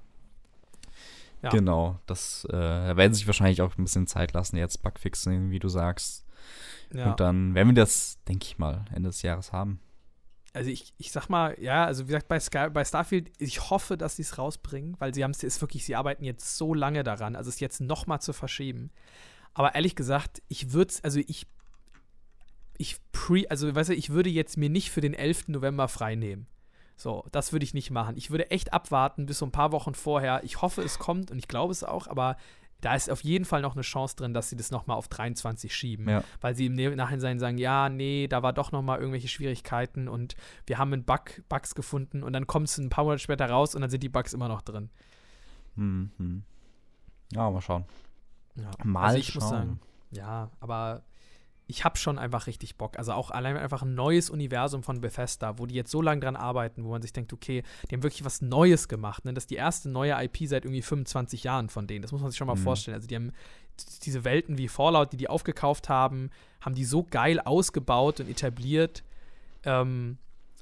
[1.43, 1.51] Ja.
[1.51, 5.59] Genau, das äh, da werden sich wahrscheinlich auch ein bisschen Zeit lassen, jetzt Bugfixen, wie
[5.59, 6.25] du sagst.
[6.93, 7.11] Ja.
[7.11, 9.79] Und dann werden wir das, denke ich mal, Ende des Jahres haben.
[10.57, 13.99] Also ich, ich sag mal, ja, also wie gesagt, bei, Sky, bei Starfield, ich hoffe,
[13.99, 17.37] dass sie es rausbringen, weil sie haben es wirklich, sie arbeiten jetzt so lange daran,
[17.37, 18.91] also es jetzt noch mal zu verschieben.
[19.53, 21.47] Aber ehrlich gesagt, ich würde es, also ich,
[22.79, 25.49] ich pre, also weißt du, ich würde jetzt mir nicht für den 11.
[25.49, 26.47] November frei nehmen.
[26.97, 28.17] So, das würde ich nicht machen.
[28.17, 30.43] Ich würde echt abwarten bis so ein paar Wochen vorher.
[30.43, 32.39] Ich hoffe, es kommt und ich glaube es auch, aber
[32.81, 35.09] da ist auf jeden Fall noch eine Chance drin, dass sie das noch mal auf
[35.09, 36.23] 23 schieben Ja.
[36.41, 40.37] weil sie im Nachhinein sagen, ja, nee, da war doch noch mal irgendwelche Schwierigkeiten und
[40.67, 43.75] wir haben einen Bug, Bugs gefunden und dann kommt es ein paar Monate später raus
[43.75, 44.91] und dann sind die Bugs immer noch drin.
[45.77, 46.43] Hm, hm.
[47.33, 47.85] Ja, mal schauen.
[48.57, 48.71] Ja.
[48.85, 49.41] Mal also ich schauen.
[49.43, 51.03] muss sagen, ja, aber
[51.69, 52.97] ich habe schon einfach richtig Bock.
[52.99, 56.37] Also auch allein einfach ein neues Universum von Bethesda, wo die jetzt so lange dran
[56.37, 59.25] arbeiten, wo man sich denkt, okay, die haben wirklich was Neues gemacht.
[59.25, 59.35] Ne?
[59.35, 62.03] Das ist die erste neue IP seit irgendwie 25 Jahren von denen.
[62.03, 62.61] Das muss man sich schon mal Mhm.
[62.61, 62.95] vorstellen.
[62.95, 63.33] Also die haben
[64.05, 69.03] diese Welten wie Fallout, die die aufgekauft haben, haben die so geil ausgebaut und etabliert.
[69.65, 70.19] Ähm,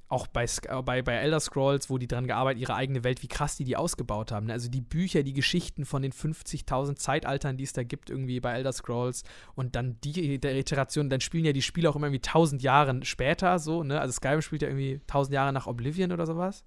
[0.09, 3.29] auch bei, äh, bei, bei Elder Scrolls, wo die dran gearbeitet, ihre eigene Welt, wie
[3.29, 4.47] krass die die ausgebaut haben.
[4.47, 4.53] ne?
[4.53, 8.53] Also die Bücher, die Geschichten von den 50.000 Zeitaltern, die es da gibt, irgendwie bei
[8.53, 9.25] Elder Scrolls
[9.55, 13.01] und dann die der Iteration, dann spielen ja die Spiele auch immer irgendwie 1000 Jahre
[13.05, 14.01] später so, ne?
[14.01, 16.65] Also Skyrim spielt ja irgendwie 1000 Jahre nach Oblivion oder sowas.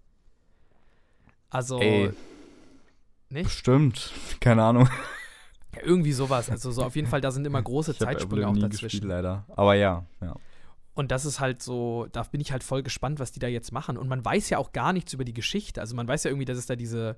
[1.50, 2.12] Also, Ey.
[3.30, 3.44] nicht?
[3.46, 4.12] Bestimmt.
[4.40, 4.90] Keine Ahnung.
[5.76, 6.50] Ja, irgendwie sowas.
[6.50, 8.86] Also so auf jeden Fall, da sind immer große Ich Zeitsprünge auch dazwischen.
[8.86, 9.46] gespielt, leider.
[9.56, 10.36] Aber ja, ja.
[10.98, 13.72] Und das ist halt so, da bin ich halt voll gespannt, was die da jetzt
[13.72, 13.98] machen.
[13.98, 15.80] Und man weiß ja auch gar nichts über die Geschichte.
[15.80, 17.18] Also man weiß ja irgendwie, dass es da diese,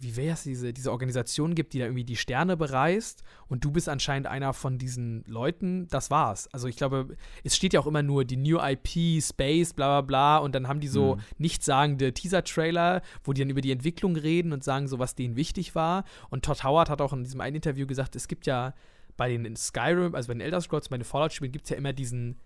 [0.00, 3.22] wie wäre es, diese, diese Organisation gibt, die da irgendwie die Sterne bereist.
[3.46, 5.86] Und du bist anscheinend einer von diesen Leuten.
[5.86, 6.48] Das war's.
[6.52, 10.00] Also ich glaube, es steht ja auch immer nur die New IP, Space, bla bla
[10.00, 10.38] bla.
[10.38, 11.20] Und dann haben die so Mhm.
[11.38, 15.76] nichtssagende Teaser-Trailer, wo die dann über die Entwicklung reden und sagen, so was denen wichtig
[15.76, 16.02] war.
[16.28, 18.74] Und Todd Howard hat auch in diesem einen Interview gesagt, es gibt ja
[19.16, 21.92] bei den Skyrim, also bei den Elder Scrolls, bei den Fallout-Spielen, gibt es ja immer
[21.92, 22.40] diesen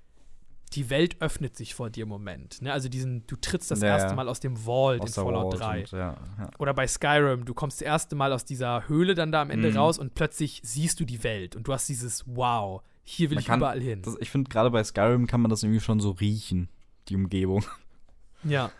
[0.74, 2.62] die Welt öffnet sich vor dir Moment.
[2.62, 2.72] Ne?
[2.72, 4.14] Also diesen, du trittst das Ja, erste.
[4.14, 5.80] Mal aus dem Vault Aus der Fallout Vault 3.
[5.80, 6.50] und, ja, ja.
[6.58, 9.70] Oder bei Skyrim, du kommst das erste Mal aus dieser Höhle dann da am Ende
[9.70, 9.76] Mhm.
[9.76, 13.40] raus und plötzlich siehst du die Welt und du hast dieses Wow, hier will Man
[13.40, 14.02] ich kann- überall hin.
[14.02, 16.68] Das, ich finde, gerade bei Skyrim kann man das irgendwie schon so riechen,
[17.08, 17.64] die Umgebung.
[18.44, 18.70] ja,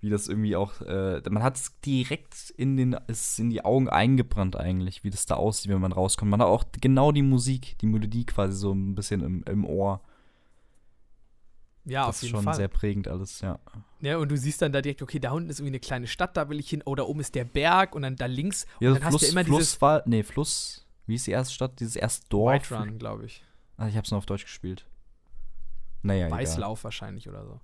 [0.00, 3.88] Wie das irgendwie auch, äh, man hat es direkt in den, ist in die Augen
[3.88, 6.30] eingebrannt eigentlich, wie das da aussieht, wenn man rauskommt.
[6.30, 10.00] Man hat auch genau die Musik, die Melodie quasi so ein bisschen im, im Ohr.
[11.88, 12.54] Ja, das auf ist jeden schon Fall.
[12.54, 13.58] sehr prägend alles, ja.
[14.00, 16.36] Ja, und du siehst dann da direkt, okay, da unten ist irgendwie eine kleine Stadt,
[16.36, 18.66] da will ich hin, oder oben ist der Berg und dann da links.
[18.80, 21.32] Ja, und dann hast Fluss, du ja immer dieses Flusswald, nee, Fluss, wie ist die
[21.32, 21.80] erste Stadt?
[21.80, 22.70] Dieses erste Dorf.
[22.70, 23.42] White Run, glaube ich.
[23.76, 24.86] Ah, ich hab's nur auf Deutsch gespielt.
[26.02, 26.38] Naja, egal.
[26.38, 27.60] Weißlauf wahrscheinlich oder so.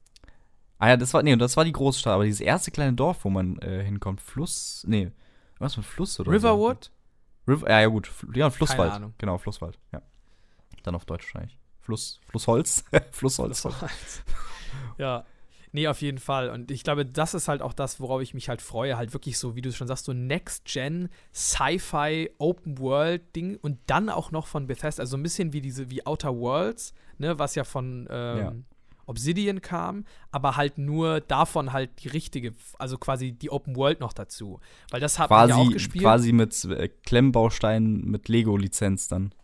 [0.79, 3.31] Ah ja, das war, nee, das war die Großstadt, aber dieses erste kleine Dorf, wo
[3.31, 5.13] man äh, hinkommt, Fluss, nee,
[5.59, 6.91] was mit Fluss oder Riverwood?
[7.47, 7.53] so?
[7.53, 8.93] River, ja, ja, gut, ja, Flusswald.
[8.93, 9.15] Ahnung.
[9.19, 10.03] Genau, Flusswald, ja.
[10.83, 11.59] Dann auf Deutsch wahrscheinlich.
[11.85, 13.65] Fluss, Flussholz, Flussholz.
[13.65, 13.91] Halt.
[14.99, 15.25] ja.
[15.73, 16.51] Nee, auf jeden Fall.
[16.51, 18.97] Und ich glaube, das ist halt auch das, worauf ich mich halt freue.
[18.97, 24.47] Halt wirklich so, wie du schon sagst, so Next-Gen, Sci-Fi, Open-World-Ding und dann auch noch
[24.47, 25.03] von Bethesda.
[25.03, 28.53] Also ein bisschen wie diese, wie Outer Worlds, ne, was ja von ähm, Ja.
[29.07, 34.13] Obsidian kam, aber halt nur davon halt die richtige, also quasi die Open World noch
[34.13, 34.61] dazu.
[34.91, 36.05] Weil das hat man ja auch Quasi, gespielt.
[36.05, 39.35] quasi mit äh, Klemmbausteinen mit Lego-Lizenz dann.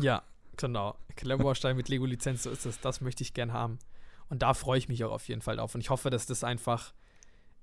[0.00, 0.22] Ja,
[0.56, 0.96] genau.
[1.16, 2.80] Klemmbaustein mit Lego-Lizenz, so ist es.
[2.80, 3.78] Das möchte ich gern haben.
[4.28, 5.74] Und da freue ich mich auch auf jeden Fall drauf.
[5.74, 6.92] Und ich hoffe, dass das einfach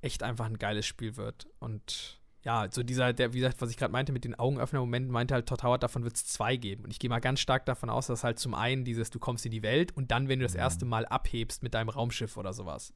[0.02, 1.48] echt einfach ein geiles Spiel wird.
[1.60, 5.34] Und ja, so dieser, der, wie gesagt, was ich gerade meinte mit den Augenöffner-Momenten, meinte
[5.34, 6.84] halt Todd Howard, davon wird es zwei geben.
[6.84, 9.46] Und ich gehe mal ganz stark davon aus, dass halt zum einen dieses, du kommst
[9.46, 10.60] in die Welt und dann, wenn du das Mhm.
[10.60, 12.94] erste Mal abhebst mit deinem Raumschiff oder sowas.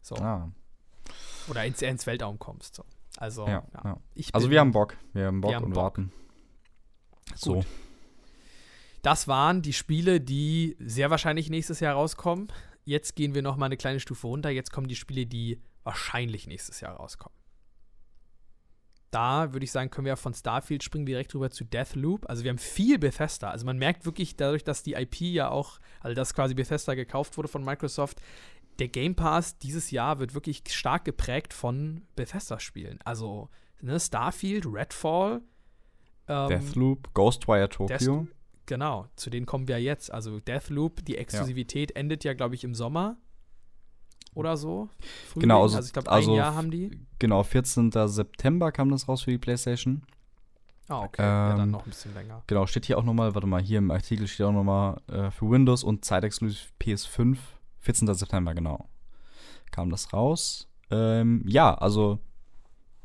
[0.00, 0.14] So.
[0.16, 0.50] Ah,
[1.48, 2.76] Oder ins, ins Weltraum kommst.
[2.76, 2.84] So.
[3.16, 3.80] Also, ja, ja.
[3.84, 3.98] ja.
[4.32, 4.96] Also wir haben Bock.
[5.12, 5.82] Wir haben Bock haben und Bock.
[5.82, 6.12] warten.
[7.34, 7.64] So.
[9.02, 12.48] Das waren die Spiele, die sehr wahrscheinlich nächstes Jahr rauskommen.
[12.84, 14.50] Jetzt gehen wir noch mal eine kleine Stufe runter.
[14.50, 17.36] Jetzt kommen die Spiele, die wahrscheinlich nächstes Jahr rauskommen.
[19.10, 22.28] Da würde ich sagen, können wir von Starfield springen direkt rüber zu Deathloop.
[22.30, 23.50] Also wir haben viel Bethesda.
[23.50, 27.36] Also man merkt wirklich dadurch, dass die IP ja auch, also dass quasi Bethesda gekauft
[27.36, 28.22] wurde von Microsoft,
[28.78, 33.00] der Game Pass dieses Jahr wird wirklich stark geprägt von Bethesda-Spielen.
[33.04, 33.50] Also
[33.82, 35.42] ne, Starfield, Redfall,
[36.26, 38.20] ähm, Deathloop, Ghostwire Tokyo.
[38.22, 40.12] Death- Genau, zu denen kommen wir jetzt.
[40.12, 43.16] Also Deathloop, die Exklusivität endet ja, glaube ich, im Sommer.
[44.34, 44.88] oder so.
[45.28, 45.48] Frühling.
[45.48, 46.90] Genau, also, also ich glaube, ein also Jahr haben die.
[47.18, 47.90] Genau, 14.
[48.06, 50.02] September kam das raus für die PlayStation.
[50.88, 51.22] Ah, okay.
[51.22, 52.42] Ähm, ja, dann noch ein bisschen länger.
[52.46, 55.50] Genau, steht hier auch nochmal, warte mal, hier im Artikel steht auch nochmal äh, für
[55.50, 57.38] Windows und zeitexklusiv PS5.
[57.80, 58.14] 14.
[58.14, 58.88] September, genau.
[59.70, 60.68] Kam das raus.
[60.90, 62.18] Ähm, ja, also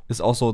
[0.07, 0.53] ist auch so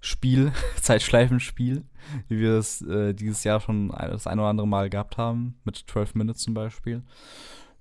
[0.00, 1.84] Zeitschleif-Spiel, Zeitschleifenspiel,
[2.28, 5.76] wie wir es äh, dieses Jahr schon das ein oder andere Mal gehabt haben, mit
[5.76, 7.02] 12 Minutes zum Beispiel.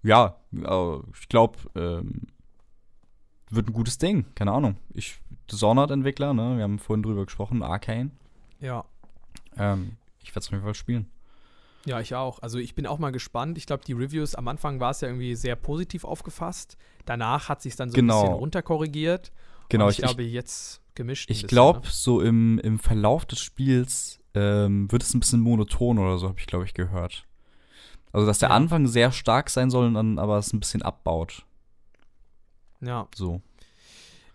[0.02, 2.28] Ja, ich glaube, ähm,
[3.50, 4.78] wird ein gutes Ding, keine Ahnung.
[4.94, 5.20] Ich,
[5.52, 6.58] Dishonored-Entwickler, ne?
[6.58, 8.12] Wir haben vorhin drüber gesprochen, Arcane.
[8.60, 8.86] Ja.
[9.58, 11.10] Ähm, ich werde es auf jeden Fall spielen.
[11.86, 12.40] Ja, ich auch.
[12.42, 13.58] Also ich bin auch mal gespannt.
[13.58, 16.78] Ich glaube, die Reviews am Anfang war es ja irgendwie sehr positiv aufgefasst.
[17.06, 18.20] Danach hat sich dann so genau.
[18.20, 19.32] ein bisschen runterkorrigiert.
[19.70, 19.86] Genau.
[19.86, 21.32] Und ich, ich glaube, jetzt gemischt.
[21.32, 21.86] Ich glaube, ne?
[21.90, 26.40] so im, im Verlauf des Spiels ähm, wird es ein bisschen monoton oder so, habe
[26.40, 27.26] ich, glaube ich, gehört.
[28.12, 28.56] Also, dass der ja.
[28.56, 31.46] Anfang sehr stark sein soll und dann aber es ein bisschen abbaut.
[32.82, 33.08] Ja.
[33.16, 33.42] So.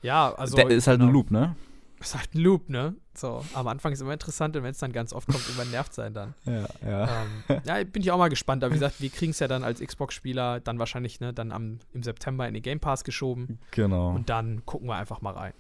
[0.03, 0.57] Ja, also.
[0.57, 1.11] Der ist halt genau.
[1.11, 1.55] ein Loop, ne?
[2.01, 2.95] Ist halt ein Loop, ne?
[3.15, 5.95] So, am Anfang ist immer interessant und wenn es dann ganz oft kommt, immer nervt
[5.95, 6.35] sein dann.
[6.45, 7.23] Ja, ja.
[7.49, 8.65] Ähm, ja, bin ich auch mal gespannt.
[8.65, 11.79] Aber wie gesagt, wir kriegen es ja dann als Xbox-Spieler dann wahrscheinlich, ne, dann am,
[11.93, 13.59] im September in den Game Pass geschoben.
[13.71, 14.11] Genau.
[14.11, 15.53] Und dann gucken wir einfach mal rein.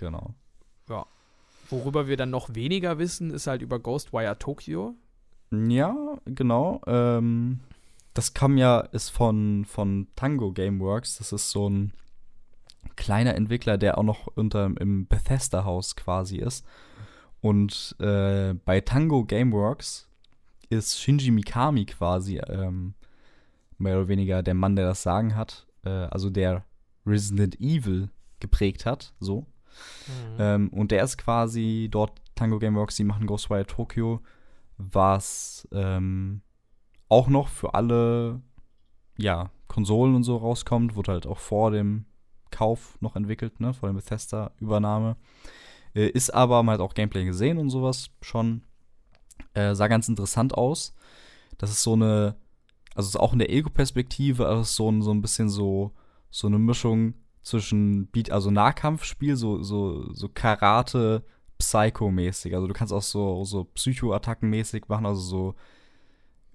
[0.00, 0.34] Genau.
[0.88, 1.06] Ja.
[1.68, 4.94] Worüber wir dann noch weniger wissen, ist halt über Ghostwire Tokyo.
[5.52, 6.80] Ja, genau.
[6.86, 7.60] Ähm,
[8.14, 11.18] das kam ja, ist von, von Tango Gameworks.
[11.18, 11.92] Das ist so ein
[12.96, 16.64] kleiner Entwickler, der auch noch unter im Bethesda-Haus quasi ist.
[17.40, 20.08] Und äh, bei Tango Gameworks
[20.70, 22.94] ist Shinji Mikami quasi ähm,
[23.78, 25.66] mehr oder weniger der Mann, der das Sagen hat.
[25.84, 26.64] Äh, also der
[27.06, 29.46] Resident Evil geprägt hat, so.
[30.06, 30.36] Mhm.
[30.38, 34.20] Ähm, und der ist quasi dort Tango Gameworks, die machen Ghostwire Tokyo,
[34.78, 36.42] was ähm,
[37.08, 38.40] auch noch für alle
[39.18, 42.06] ja, Konsolen und so rauskommt, wurde halt auch vor dem
[42.50, 45.16] Kauf noch entwickelt, ne, vor der Bethesda-Übernahme.
[45.94, 48.62] Äh, ist aber, man hat auch Gameplay gesehen und sowas schon.
[49.54, 50.94] Äh, sah ganz interessant aus.
[51.58, 52.36] Das ist so eine,
[52.94, 55.92] also ist auch in der Ego-Perspektive, ist so ein, so ein bisschen so,
[56.30, 61.24] so eine Mischung zwischen Beat, also Nahkampfspiel, so, so, so Karate,
[61.58, 62.54] Psycho-mäßig.
[62.54, 65.54] Also du kannst auch so, so Psycho-Attacken-mäßig machen, also so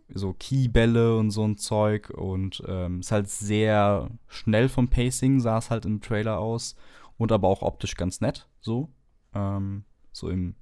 [0.08, 5.58] so Keybälle und so ein Zeug und ähm, ist halt sehr schnell vom Pacing, sah
[5.58, 6.76] es halt im Trailer aus
[7.18, 8.90] und aber auch optisch ganz nett, so.
[9.34, 10.56] Ähm, so im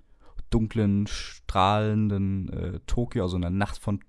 [0.50, 4.00] dunklen, strahlenden äh, Tokio, also in der Nacht von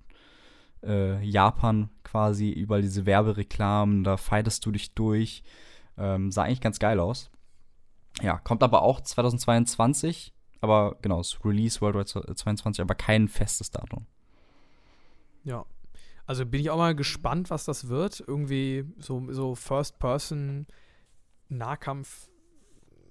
[0.82, 5.42] äh, Japan quasi, überall diese Werbereklamen, da fightest du dich durch.
[5.97, 7.30] Ähm, sah eigentlich ganz geil aus.
[8.22, 14.07] Ja, kommt aber auch 2022, aber genau, das Release Worldwide 2022, aber kein festes Datum.
[15.45, 15.64] Ja.
[16.26, 18.24] Also bin ich auch mal gespannt, was das wird.
[18.26, 20.66] Irgendwie so, so First-Person
[21.49, 22.28] Nahkampf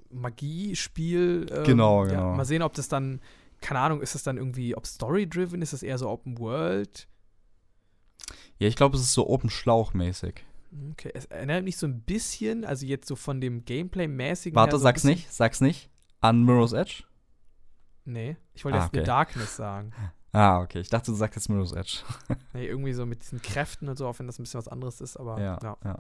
[0.10, 1.48] Magie-Spiel.
[1.52, 2.14] Ähm, genau, genau.
[2.14, 3.22] Ja, mal sehen, ob das dann,
[3.62, 7.08] keine Ahnung, ist das dann irgendwie, ob Story-driven, ist das eher so Open World?
[8.58, 10.42] Ja, ich glaube, es ist so Open Schlauch-mäßig.
[10.92, 14.56] Okay, es erinnert mich so ein bisschen, also jetzt so von dem Gameplay-mäßigen.
[14.56, 15.90] Warte, so sag's nicht, sag's nicht.
[16.20, 17.04] An Mirror's Edge?
[18.06, 19.00] Nee, ich wollte ah, jetzt okay.
[19.00, 19.94] The Darkness sagen.
[20.32, 20.80] Ah, okay.
[20.80, 22.00] Ich dachte, du sagst jetzt Mirror's Edge.
[22.54, 25.00] nee, irgendwie so mit diesen Kräften und so, auch wenn das ein bisschen was anderes
[25.00, 25.60] ist, aber ja.
[25.62, 25.78] ja.
[25.84, 26.00] ja.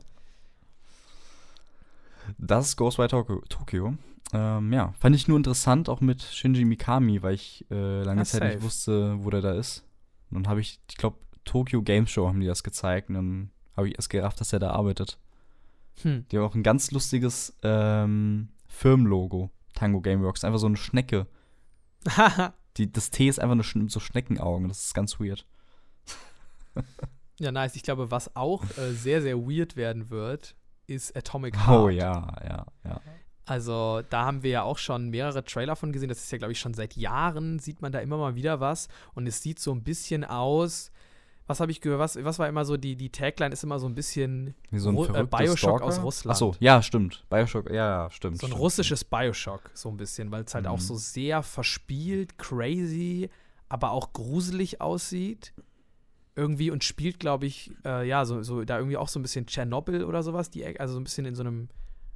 [2.37, 3.09] Das ist Ghostwire
[3.49, 3.95] Tokyo.
[4.33, 8.25] Ähm, ja, fand ich nur interessant, auch mit Shinji Mikami, weil ich äh, lange ja,
[8.25, 8.53] Zeit safe.
[8.55, 9.85] nicht wusste, wo der da ist.
[10.31, 13.51] Und dann habe ich, ich glaube, Tokyo Game Show haben die das gezeigt und dann
[13.75, 15.17] habe ich erst gerafft, dass er da arbeitet.
[16.01, 16.25] Hm.
[16.31, 20.43] Die haben auch ein ganz lustiges ähm, Firmenlogo, Tango Gameworks.
[20.43, 21.27] Einfach so eine Schnecke.
[22.77, 24.67] Die, das T ist einfach nur so Schneckenaugen.
[24.67, 25.45] Das ist ganz weird.
[27.39, 27.75] ja, nice.
[27.75, 30.55] Ich glaube, was auch äh, sehr, sehr weird werden wird,
[30.87, 31.83] ist Atomic Heart.
[31.83, 33.01] Oh ja, ja, ja.
[33.45, 36.09] Also da haben wir ja auch schon mehrere Trailer von gesehen.
[36.09, 38.87] Das ist ja, glaube ich, schon seit Jahren sieht man da immer mal wieder was.
[39.13, 40.91] Und es sieht so ein bisschen aus
[41.45, 41.99] was habe ich gehört?
[41.99, 44.89] Was, was war immer so, die, die Tagline ist immer so ein bisschen Wie so
[44.89, 45.85] ein Ru äh, Bioshock Stalker?
[45.85, 46.31] aus Russland.
[46.31, 47.25] Achso, ja, stimmt.
[47.29, 48.39] Bioshock, ja, ja, stimmt.
[48.39, 49.11] So ein stimmt, russisches stimmt.
[49.11, 50.71] Bioshock, so ein bisschen, weil es halt mhm.
[50.71, 53.29] auch so sehr verspielt, crazy,
[53.67, 55.53] aber auch gruselig aussieht.
[56.35, 59.45] Irgendwie und spielt, glaube ich, äh, ja, so, so da irgendwie auch so ein bisschen
[59.45, 61.69] Tschernobyl oder sowas, die, also so ein bisschen in so einem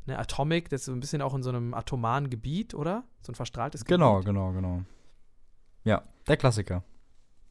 [0.08, 3.04] ne, Atomic, das ist so ein bisschen auch in so einem atomaren Gebiet, oder?
[3.22, 4.28] So ein verstrahltes genau, Gebiet.
[4.28, 4.84] Genau, genau, genau.
[5.84, 6.84] Ja, der Klassiker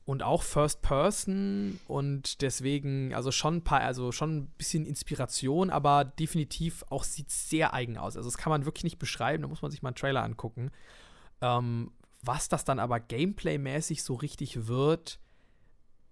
[0.06, 5.68] und auch First Person und deswegen, also schon ein paar, also schon ein bisschen Inspiration,
[5.68, 8.16] aber definitiv auch sieht sehr eigen aus.
[8.16, 10.70] Also das kann man wirklich nicht beschreiben, da muss man sich mal einen Trailer angucken.
[11.42, 11.90] Ähm,
[12.22, 15.18] was das dann aber Gameplay-mäßig so richtig wird,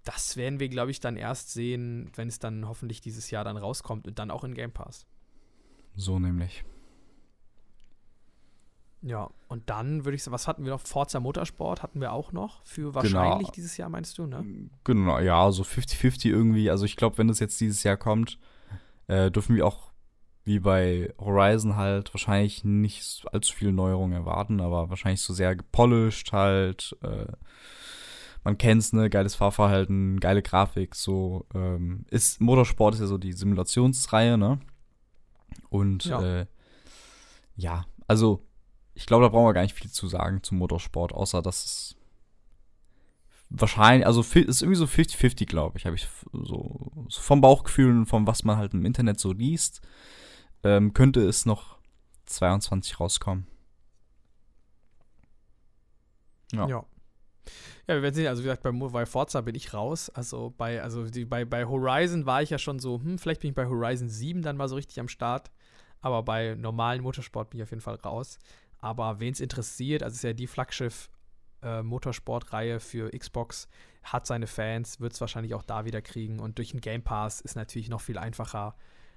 [0.03, 3.57] das werden wir, glaube ich, dann erst sehen, wenn es dann hoffentlich dieses Jahr dann
[3.57, 5.07] rauskommt und dann auch in Game Pass.
[5.95, 6.65] So nämlich.
[9.07, 10.81] Ja, und dann würde ich sagen, was hatten wir noch?
[10.81, 13.53] Forza Motorsport hatten wir auch noch für wahrscheinlich Genau.
[13.53, 14.71] dieses Jahr, meinst du, ne?
[14.83, 16.71] Genau, ja, so 50-50 irgendwie.
[16.71, 18.39] Also ich glaube, wenn das jetzt dieses Jahr kommt,
[19.07, 19.93] äh, dürfen wir auch
[20.45, 26.33] wie bei Horizon halt wahrscheinlich nicht allzu viele Neuerungen erwarten, aber wahrscheinlich so sehr gepolished
[26.33, 26.97] halt.
[27.03, 27.27] Äh,
[28.43, 31.47] man kennt's, ne, geiles Fahrverhalten, geile Grafik, so.
[31.55, 34.61] Ähm, ist, Motorsport ist ja so die Simulationsreihe, ne?
[35.69, 36.21] Und Ja.
[36.23, 36.47] ja, äh,
[37.57, 38.47] ja also
[38.95, 41.97] ich glaube, da brauchen wir gar nicht viel zu sagen zum Motorsport, außer dass es
[43.51, 47.91] wahrscheinlich, also fi- ist irgendwie so 50-50, glaube ich, habe ich so, so vom Bauchgefühl
[47.91, 49.81] und vom, was man halt im Internet so liest,
[50.65, 51.79] ähm, könnte es noch
[52.27, 53.47] 22 rauskommen.
[56.53, 56.69] Ja.
[56.69, 56.85] Ja.
[57.87, 58.27] Ja, wir werden sehen.
[58.29, 60.09] Also, wie gesagt, bei, bei Forza bin ich raus.
[60.11, 63.51] Also, bei, also die, bei, bei Horizon war ich ja schon so, hm, vielleicht bin
[63.51, 65.51] ich bei Horizon 7 dann mal so richtig am Start.
[66.01, 68.39] Aber bei normalen Motorsport bin ich auf jeden Fall raus.
[68.85, 73.67] Aber wen es interessiert, also es ist ja die Flaggschiff-Motorsport-Reihe für Xbox,
[74.03, 76.39] hat seine Fans, wird es wahrscheinlich auch da wieder kriegen.
[76.39, 78.77] Und durch den Game Pass ist natürlich noch viel einfacher,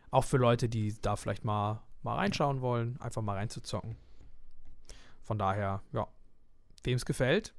[0.09, 3.97] auch für Leute, die da vielleicht mal, mal reinschauen wollen, einfach mal reinzuzocken.
[5.21, 6.07] Von daher, ja,
[6.85, 7.53] wem es gefällt.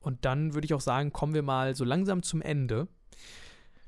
[0.00, 2.88] Und dann würde ich auch sagen, kommen wir mal so langsam zum Ende.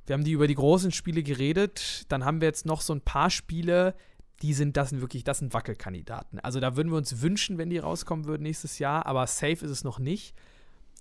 [0.07, 2.05] Wir haben die über die großen Spiele geredet.
[2.13, 3.97] Dann haben wir jetzt noch so ein paar Spiele,
[4.43, 6.41] die sind, das sind wirklich, das sind Wackelkandidaten.
[6.41, 9.71] Also da würden wir uns wünschen, wenn die rauskommen würden nächstes Jahr, aber safe ist
[9.71, 10.35] es noch nicht.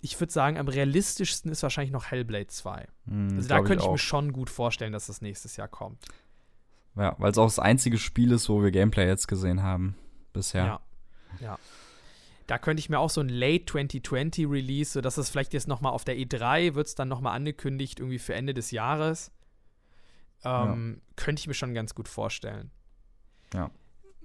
[0.02, 2.88] Ich würde sagen, am realistischsten ist wahrscheinlich noch Hellblade 2.
[3.08, 3.94] Hm, Also da könnte ich auch.
[3.94, 6.04] mir schon gut vorstellen, dass das nächstes Jahr kommt.
[6.96, 9.96] Ja, weil es auch das einzige Spiel ist, wo wir Gameplay jetzt gesehen haben
[10.34, 10.66] bisher.
[10.66, 10.82] Ja.
[11.40, 11.60] ja.
[12.48, 15.68] Da könnte ich mir auch so ein Late 2020 Release, so dass es vielleicht jetzt
[15.68, 18.72] noch mal auf der E3 wird es dann noch mal angekündigt, irgendwie für Ende des
[18.72, 19.32] Jahres.
[20.44, 22.72] Ähm, Könnte ich mir schon ganz gut vorstellen.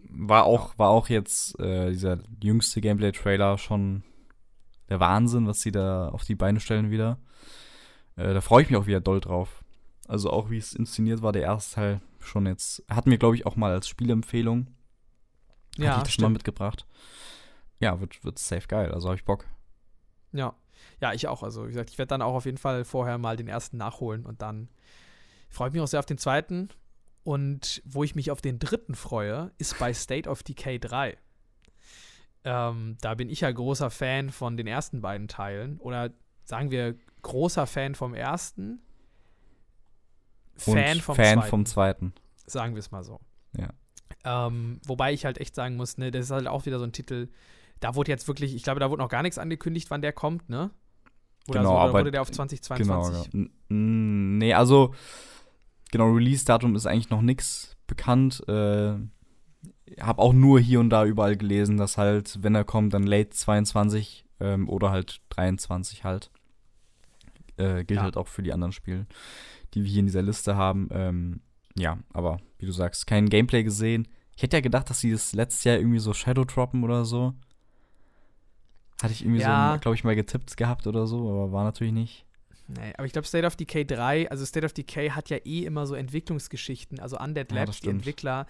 [0.09, 4.03] War auch, war auch jetzt äh, dieser jüngste Gameplay-Trailer schon
[4.89, 7.19] der Wahnsinn, was sie da auf die Beine stellen wieder.
[8.17, 9.65] Äh, da freue ich mich auch wieder doll drauf.
[10.07, 12.85] Also auch wie es inszeniert war, der erste Teil schon jetzt.
[12.91, 14.69] Hatten wir, glaube ich, auch mal als Spielempfehlung.
[15.79, 16.87] Hatte ich das schon mal mitgebracht.
[17.81, 18.93] Ja, wird, wird safe geil.
[18.93, 19.47] Also habe ich Bock.
[20.33, 20.55] Ja.
[21.01, 21.43] Ja, ich auch.
[21.43, 24.25] Also, wie gesagt, ich werde dann auch auf jeden Fall vorher mal den ersten nachholen
[24.27, 24.69] und dann
[25.49, 26.69] freue ich mich auch sehr auf den zweiten.
[27.25, 31.17] Und wo ich mich auf den dritten freue, ist bei State of Decay 3.
[32.45, 35.79] Ähm, da bin ich ja großer Fan von den ersten beiden Teilen.
[35.81, 36.11] Oder
[36.45, 38.81] sagen wir, großer Fan vom ersten.
[40.57, 41.49] Fan Und vom Fan zweiten.
[41.51, 42.13] vom zweiten.
[42.47, 43.21] Sagen wir es mal so.
[43.57, 43.71] Ja.
[44.25, 46.93] Ähm, wobei ich halt echt sagen muss, ne, das ist halt auch wieder so ein
[46.93, 47.29] Titel,
[47.81, 50.49] da wurde jetzt wirklich, ich glaube, da wurde noch gar nichts angekündigt, wann der kommt,
[50.49, 50.71] ne?
[51.49, 53.31] Oder, Genau, so, oder aber- wurde der auf Genau, 2022?
[53.33, 53.47] genau.
[53.71, 54.95] N- Nee, also
[55.95, 58.43] genau, Release-Datum ist eigentlich noch nix bekannt.
[58.49, 58.95] Äh,
[60.01, 63.31] hab auch nur hier und da überall gelesen, dass halt, wenn er kommt, dann late
[63.31, 66.33] 22 ähm, oder halt 23 halt.
[67.59, 68.03] Äh, gilt Ja.
[68.03, 69.07] halt auch für die anderen Spiele,
[69.73, 70.89] die wir hier in dieser Liste haben.
[70.91, 71.41] Ähm,
[71.79, 74.09] ja, aber wie du sagst, kein Gameplay gesehen.
[74.37, 77.35] Ich hätte ja gedacht, dass sie das letztes Jahr irgendwie so Shadow droppen oder so.
[79.01, 79.75] Hatte ich irgendwie Ja.
[79.75, 82.25] so, glaube ich, mal getippt gehabt oder so, aber war natürlich nicht.
[82.67, 85.65] Nee, aber ich glaube, State of Decay 3, also State of Decay hat ja eh
[85.65, 87.91] immer so Entwicklungsgeschichten, also Undead Ja, Labs, das die.
[87.91, 88.47] Entwickler,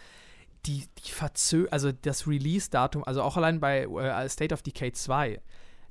[0.67, 5.41] die, die verzö also das Release-Datum, also auch allein bei äh, State of Decay 2,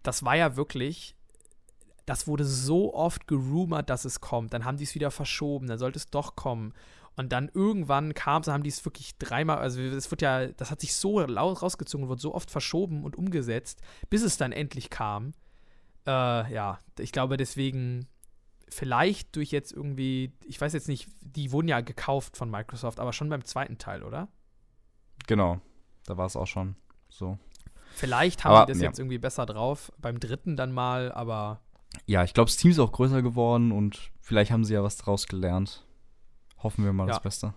[0.04, 1.16] das war ja wirklich,
[2.06, 5.80] das wurde so oft gerumort, dass es kommt, dann haben die es wieder verschoben, dann
[5.80, 6.74] sollte es doch kommen.
[7.16, 10.72] Und dann irgendwann kam es, haben die es wirklich dreimal, also es wird ja, das
[10.72, 15.34] hat sich so rausgezogen, wurde so oft verschoben und umgesetzt, bis es dann endlich kam.
[16.08, 18.08] Äh, ja, ich glaube deswegen,
[18.74, 23.14] vielleicht durch jetzt irgendwie, ich weiß jetzt nicht, die wurden ja gekauft von Microsoft, aber
[23.14, 24.28] schon beim zweiten Teil, oder?
[25.28, 25.60] Genau,
[26.06, 26.76] da war es auch schon
[27.10, 27.38] so.
[27.96, 28.88] Vielleicht haben Aber, die das ja.
[28.90, 31.62] jetzt irgendwie besser drauf, beim dritten dann mal, aber
[32.06, 34.98] Ja, ich glaube, das Team ist auch größer geworden und vielleicht haben sie ja was
[34.98, 35.86] draus gelernt.
[36.58, 37.14] Hoffen wir mal Ja.
[37.14, 37.54] das Beste.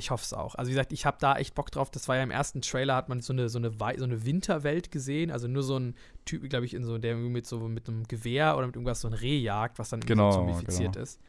[0.00, 0.54] Ich hoffe es auch.
[0.56, 1.90] Also wie gesagt, ich habe da echt Bock drauf.
[1.90, 4.24] Das war ja im ersten Trailer, hat man so eine, so eine, Wei- so eine
[4.26, 5.30] Winterwelt gesehen.
[5.30, 5.94] Also nur so ein
[6.24, 9.08] Typ, glaube ich, in so, der mit so mit einem Gewehr oder mit irgendwas so
[9.08, 11.02] ein Reh jagt, was dann irgendwie Genau, so zombifiziert genau.
[11.04, 11.20] ist.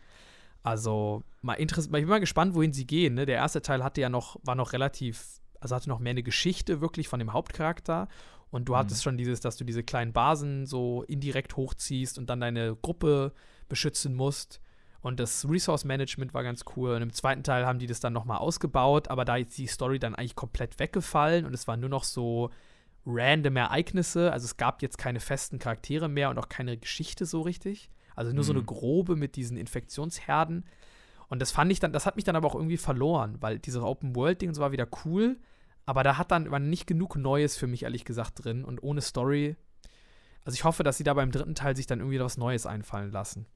[0.63, 3.15] Also mal interessant, ich bin mal gespannt, wohin sie gehen.
[3.15, 3.25] Ne?
[3.25, 6.81] Der erste Teil hatte ja noch, war noch relativ, also hatte noch mehr eine Geschichte
[6.81, 8.07] wirklich von dem Hauptcharakter.
[8.51, 8.77] Und du Mhm.
[8.77, 13.33] hattest schon dieses, dass du diese kleinen Basen so indirekt hochziehst und dann deine Gruppe
[13.69, 14.59] beschützen musst.
[15.01, 16.91] Und das Resource Management war ganz cool.
[16.91, 19.97] Und im zweiten Teil haben die das dann nochmal ausgebaut, aber da ist die Story
[19.97, 22.51] dann eigentlich komplett weggefallen und es waren nur noch so
[23.05, 24.31] random Ereignisse.
[24.31, 27.89] Also es gab jetzt keine festen Charaktere mehr und auch keine Geschichte so richtig.
[28.15, 28.47] Also nur mhm.
[28.47, 28.67] so eine mhm.
[28.67, 30.65] grobe mit diesen Infektionsherden.
[31.29, 33.81] Und das fand ich dann, das hat mich dann aber auch irgendwie verloren, weil dieses
[33.81, 35.39] Open-World-Ding so war wieder cool,
[35.85, 38.63] aber da hat dann war nicht genug Neues für mich, ehrlich gesagt, drin.
[38.65, 39.55] Und ohne Story.
[40.43, 43.11] Also ich hoffe, dass sie da beim dritten Teil sich dann irgendwie was Neues einfallen
[43.11, 43.47] lassen.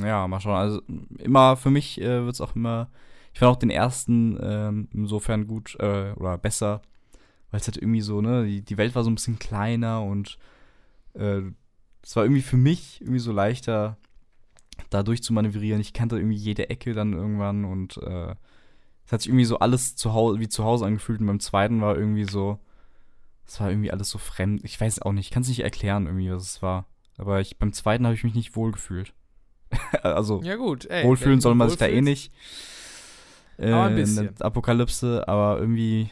[0.00, 0.56] Ja, mal schauen.
[0.56, 0.82] Also
[1.18, 2.90] immer für mich äh, wird es auch immer.
[3.32, 6.82] Ich fand auch den ersten ähm, insofern gut äh, oder besser,
[7.50, 10.38] weil es halt irgendwie so, ne, die, die Welt war so ein bisschen kleiner und
[11.14, 11.42] äh,
[12.02, 13.96] es war irgendwie für mich irgendwie so leichter,
[14.90, 15.80] da durchzumanövrieren.
[15.80, 18.34] Ich kannte irgendwie jede Ecke dann irgendwann und äh,
[19.06, 21.20] es hat sich irgendwie so alles zu Hause, wie zu Hause angefühlt.
[21.20, 22.58] Und beim zweiten war irgendwie so,
[23.46, 24.64] es war irgendwie alles so fremd.
[24.64, 26.86] Ich weiß auch nicht, ich kann es nicht erklären irgendwie, was es war.
[27.18, 29.14] Aber ich, beim zweiten habe ich mich nicht wohl gefühlt.
[30.02, 32.32] also, ja gut, ey, wohlfühlen soll man sich da eh nicht.
[33.58, 34.28] Äh, aber ein bisschen.
[34.28, 36.10] In der Apokalypse, aber irgendwie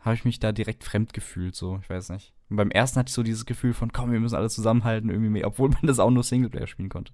[0.00, 2.32] habe ich mich da direkt fremd gefühlt, so, ich weiß nicht.
[2.50, 5.30] Und beim ersten hatte ich so dieses Gefühl von, komm, wir müssen alle zusammenhalten, irgendwie
[5.30, 7.12] mehr, obwohl man das auch nur Singleplayer spielen konnte.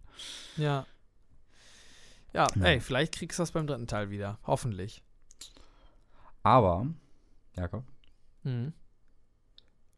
[0.56, 0.86] Ja.
[2.32, 2.62] Ja, ja.
[2.62, 4.38] ey, vielleicht kriegst du das beim dritten Teil wieder.
[4.46, 5.02] Hoffentlich.
[6.42, 6.86] Aber,
[7.56, 7.84] Jakob,
[8.42, 8.72] mhm.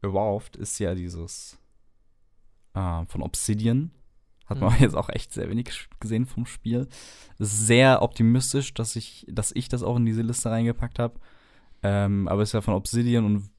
[0.02, 1.58] Evolved ist ja dieses
[2.74, 3.90] äh, von Obsidian.
[4.50, 4.80] Hat man mhm.
[4.80, 6.88] jetzt auch echt sehr wenig gesehen vom Spiel.
[7.38, 11.20] Es ist sehr optimistisch, dass ich, dass ich das auch in diese Liste reingepackt habe.
[11.84, 13.50] Ähm, aber es ist ja von Obsidian und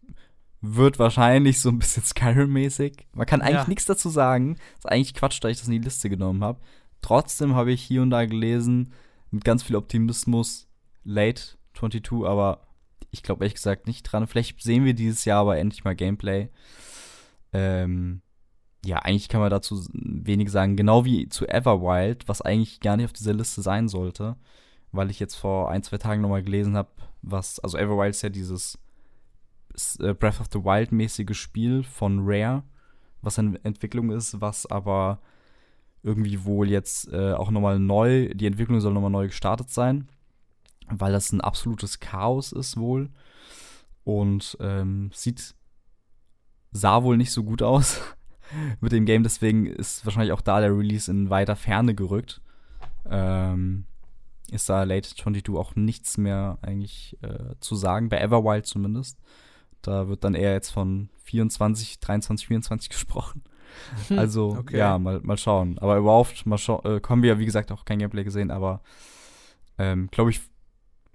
[0.59, 3.07] wird wahrscheinlich so ein bisschen Skyrim-mäßig.
[3.13, 3.69] Man kann eigentlich ja.
[3.69, 4.57] nichts dazu sagen.
[4.77, 6.59] ist eigentlich Quatsch, da ich das in die Liste genommen habe.
[7.01, 8.93] Trotzdem habe ich hier und da gelesen,
[9.31, 10.67] mit ganz viel Optimismus,
[11.05, 11.41] Late
[11.73, 12.67] 22, aber
[13.11, 14.27] ich glaube ehrlich gesagt nicht dran.
[14.27, 16.49] Vielleicht sehen wir dieses Jahr aber endlich mal Gameplay.
[17.53, 18.21] Ähm,
[18.83, 20.75] ja, eigentlich kann man dazu wenig sagen.
[20.75, 24.35] Genau wie zu Everwild, was eigentlich gar nicht auf dieser Liste sein sollte,
[24.91, 26.89] weil ich jetzt vor ein, zwei Tagen nochmal gelesen habe,
[27.21, 28.79] was, also Everwild ist ja dieses
[29.99, 32.63] äh, Breath of the Wild mäßige Spiel von Rare,
[33.21, 35.19] was in Entwicklung ist, was aber
[36.03, 40.09] irgendwie wohl jetzt äh, auch nochmal neu, die Entwicklung soll nochmal neu gestartet sein,
[40.89, 43.09] weil das ein absolutes Chaos ist wohl
[44.03, 45.53] und ähm, sieht,
[46.71, 48.01] sah wohl nicht so gut aus
[48.79, 52.41] mit dem Game, deswegen ist wahrscheinlich auch da der Release in weiter Ferne gerückt.
[53.09, 53.85] Ähm,
[54.51, 59.17] ist da Late 22 auch nichts mehr eigentlich äh, zu sagen, bei Everwild zumindest.
[59.81, 63.43] Da wird dann eher jetzt von 24, 23, 24 gesprochen.
[64.09, 64.77] Hm, also, okay.
[64.77, 65.79] ja, mal, mal schauen.
[65.79, 68.81] Aber überhaupt, mal schauen, äh, haben wir, wie gesagt, auch kein Gameplay gesehen, aber
[69.77, 70.41] ähm, glaube ich,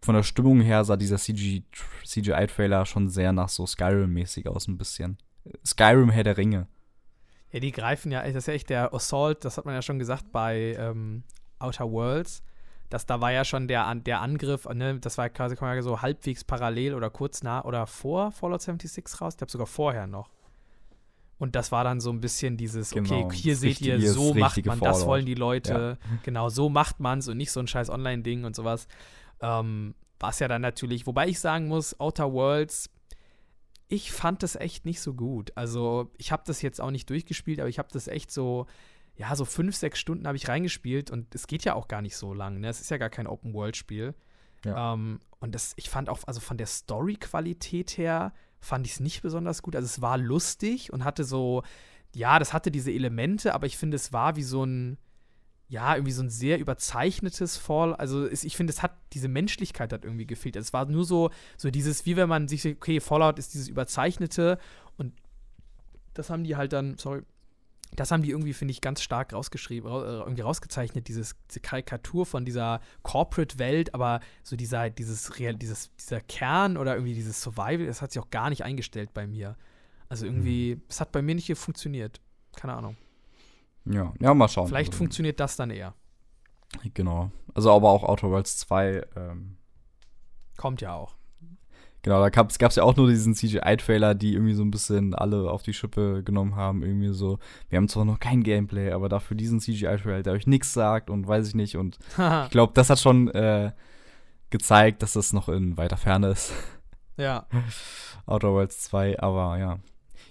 [0.02, 5.18] von der Stimmung her sah dieser CGI-Trailer schon sehr nach so Skyrim-mäßig aus, ein bisschen.
[5.64, 6.68] Skyrim Herr der Ringe.
[7.56, 9.98] Ja, die greifen ja, das ist ja echt der Assault, das hat man ja schon
[9.98, 11.22] gesagt bei ähm,
[11.58, 12.42] Outer Worlds
[12.88, 16.94] dass da war ja schon der, der Angriff, ne, das war quasi so halbwegs parallel
[16.94, 19.34] oder kurz nach oder vor Fallout 76 raus.
[19.34, 20.30] Ich glaube sogar vorher noch.
[21.38, 24.64] Und das war dann so ein bisschen dieses, genau, okay, hier seht ihr, so macht
[24.64, 24.94] man, Fallout.
[24.94, 26.18] das wollen die Leute, ja.
[26.22, 28.88] genau, so macht man es und nicht so ein scheiß Online-Ding und sowas.
[29.40, 32.88] Ähm, was ja dann natürlich, wobei ich sagen muss, Outer Worlds,
[33.88, 35.52] ich fand das echt nicht so gut.
[35.54, 38.66] Also, ich habe das jetzt auch nicht durchgespielt, aber ich habe das echt so,
[39.16, 42.16] ja, so fünf, sechs Stunden habe ich reingespielt und es geht ja auch gar nicht
[42.16, 42.60] so lang.
[42.60, 42.68] Ne?
[42.68, 44.14] Es ist ja gar kein Open-World-Spiel.
[44.64, 44.94] Ja.
[44.94, 49.22] Ähm, und das, ich fand auch, also von der Story-Qualität her, fand ich es nicht
[49.22, 49.76] besonders gut.
[49.76, 51.62] Also es war lustig und hatte so,
[52.14, 54.98] ja, das hatte diese Elemente, aber ich finde, es war wie so ein,
[55.68, 57.94] ja, irgendwie so ein sehr überzeichnetes Fall.
[57.94, 60.56] Also es, ich finde, es hat diese Menschlichkeit hat irgendwie gefehlt.
[60.56, 64.58] Es war nur so, so dieses, wie wenn man sich, okay, Fallout ist dieses überzeichnete
[64.96, 65.12] und
[66.14, 67.22] das haben die halt dann, sorry,
[67.94, 72.26] das haben die irgendwie, finde ich, ganz stark rausgeschrieben, äh, irgendwie rausgezeichnet, dieses, diese Karikatur
[72.26, 77.86] von dieser Corporate-Welt, aber so dieser, dieses, Real, dieses, dieser Kern oder irgendwie dieses Survival,
[77.86, 79.56] das hat sich auch gar nicht eingestellt bei mir.
[80.08, 80.82] Also irgendwie, mhm.
[80.88, 82.20] es hat bei mir nicht hier funktioniert.
[82.54, 82.96] Keine Ahnung.
[83.86, 84.68] Ja, ja, mal schauen.
[84.68, 85.94] Vielleicht also, funktioniert das dann eher.
[86.94, 87.30] Genau.
[87.54, 89.56] Also aber auch Outer Worlds 2 ähm,
[90.56, 91.14] kommt ja auch.
[92.02, 95.50] Genau, da gab es ja auch nur diesen CGI-Trailer, die irgendwie so ein bisschen alle
[95.50, 96.84] auf die Schippe genommen haben.
[96.84, 100.72] Irgendwie so, wir haben zwar noch kein Gameplay, aber dafür diesen CGI-Trailer, der euch nichts
[100.72, 101.76] sagt und weiß ich nicht.
[101.76, 101.98] Und
[102.44, 103.72] ich glaube, das hat schon äh,
[104.50, 106.52] gezeigt, dass das noch in weiter Ferne ist.
[107.18, 107.46] Ja.
[108.26, 109.78] Outer Worlds 2, aber ja.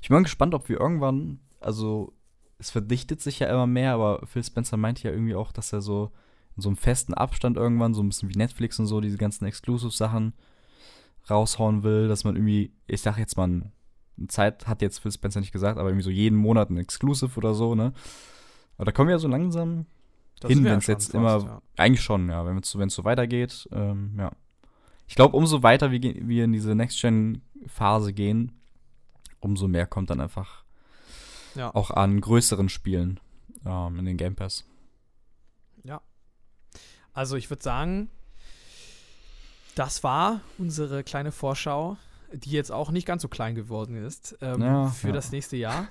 [0.04, 2.14] Ich bin mal gespannt, ob wir irgendwann, also
[2.58, 5.82] es verdichtet sich ja immer mehr, aber Phil Spencer meinte ja irgendwie auch, dass er
[5.82, 6.12] so
[6.56, 9.46] in so einem festen Abstand irgendwann, so ein bisschen wie Netflix und so, diese ganzen
[9.46, 10.34] Exclusive-Sachen
[11.30, 15.42] raushauen will, dass man irgendwie, ich sag jetzt mal, eine Zeit hat jetzt Phil Spencer
[15.42, 17.92] nicht gesagt, aber irgendwie so jeden Monat ein Exclusive oder so, ne?
[18.78, 19.86] Aber da kommen wir ja so langsam
[20.40, 21.62] das hin, wenn es jetzt fast, immer, ja.
[21.78, 24.32] eigentlich schon, ja, wenn es so, so weitergeht, ähm, ja.
[25.08, 28.54] Ich glaube, umso weiter wir, wir in diese Next-Gen-Phase gehen,
[29.40, 30.65] umso mehr kommt dann einfach
[31.56, 31.74] ja.
[31.74, 33.20] auch an größeren Spielen.
[33.66, 34.66] ähm, in den Game Pass.
[35.84, 36.02] Ja.
[37.14, 38.10] Also ich würde sagen,
[39.76, 41.98] das war unsere kleine Vorschau,
[42.34, 45.14] die jetzt auch nicht ganz so klein geworden ist ähm, Ja, für ja.
[45.14, 45.88] das nächste Jahr.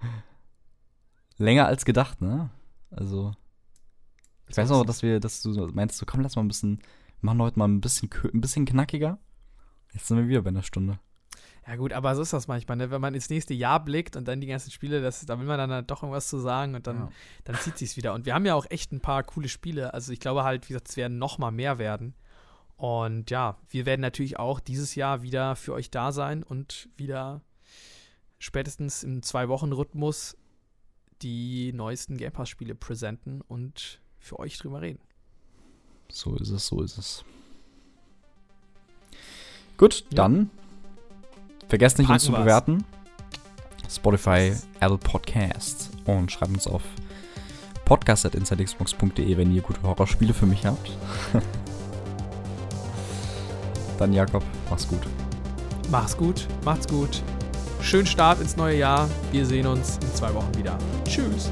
[1.36, 2.50] Länger als gedacht, ne?
[2.90, 3.32] Also,
[4.48, 7.26] ich weiß ist dass wir, dass du meinst, so komm, lass mal ein bisschen, wir
[7.26, 9.18] machen heute mal ein bisschen, ein bisschen knackiger.
[9.92, 10.98] Jetzt sind wir wieder bei einer Stunde.
[11.66, 12.90] Ja gut, aber so ist das manchmal, ne?
[12.90, 15.56] wenn man ins nächste Jahr blickt und dann die ganzen Spiele, das, da will man
[15.56, 17.12] dann halt doch irgendwas zu sagen und dann, Ja.
[17.44, 18.12] dann zieht sich's wieder.
[18.12, 19.94] Und wir haben ja auch echt ein paar coole Spiele.
[19.94, 22.14] Also ich glaube halt, wie gesagt, es werden noch mal mehr werden.
[22.76, 27.40] Und ja, wir werden natürlich auch dieses Jahr wieder für euch da sein und wieder
[28.38, 30.36] spätestens im Zwei-Wochen-Rhythmus
[31.22, 35.00] die neuesten Game Pass-Spiele präsenten und für euch drüber reden.
[36.10, 37.24] So ist es, so ist es.
[39.78, 40.16] Gut, Ja.
[40.16, 40.50] dann
[41.74, 42.84] vergesst nicht, uns zu Packen bewerten.
[43.90, 46.82] Spotify, Apple Podcasts und schreibt uns auf
[47.84, 50.92] podcast.insidexbox.de, wenn ihr gute Horrorspiele für mich habt.
[53.98, 55.02] dann Jakob, mach's gut.
[55.90, 57.22] Mach's gut, macht's gut.
[57.80, 59.10] Schönen Start ins neue Jahr.
[59.32, 60.78] Wir sehen uns in zwei Wochen wieder.
[61.04, 61.50] Tschüss.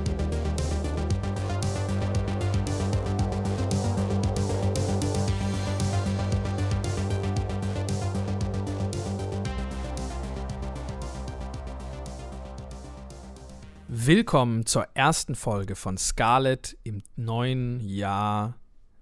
[14.05, 18.55] Willkommen zur ersten Folge von Scarlet im neuen Jahr.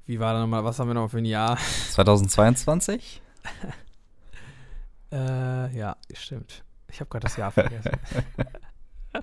[0.04, 0.64] Wie war da nochmal?
[0.64, 1.56] Was haben wir nochmal für ein Jahr?
[1.90, 3.22] 2022?
[5.12, 6.64] Äh, ja, stimmt.
[6.90, 7.92] Ich habe gerade das Jahr vergessen.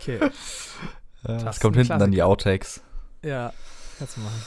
[0.00, 0.28] okay, Äh,
[1.22, 2.82] Das kommt hinten dann die Outtakes.
[3.22, 3.52] ja,
[3.98, 4.42] kannst du machen.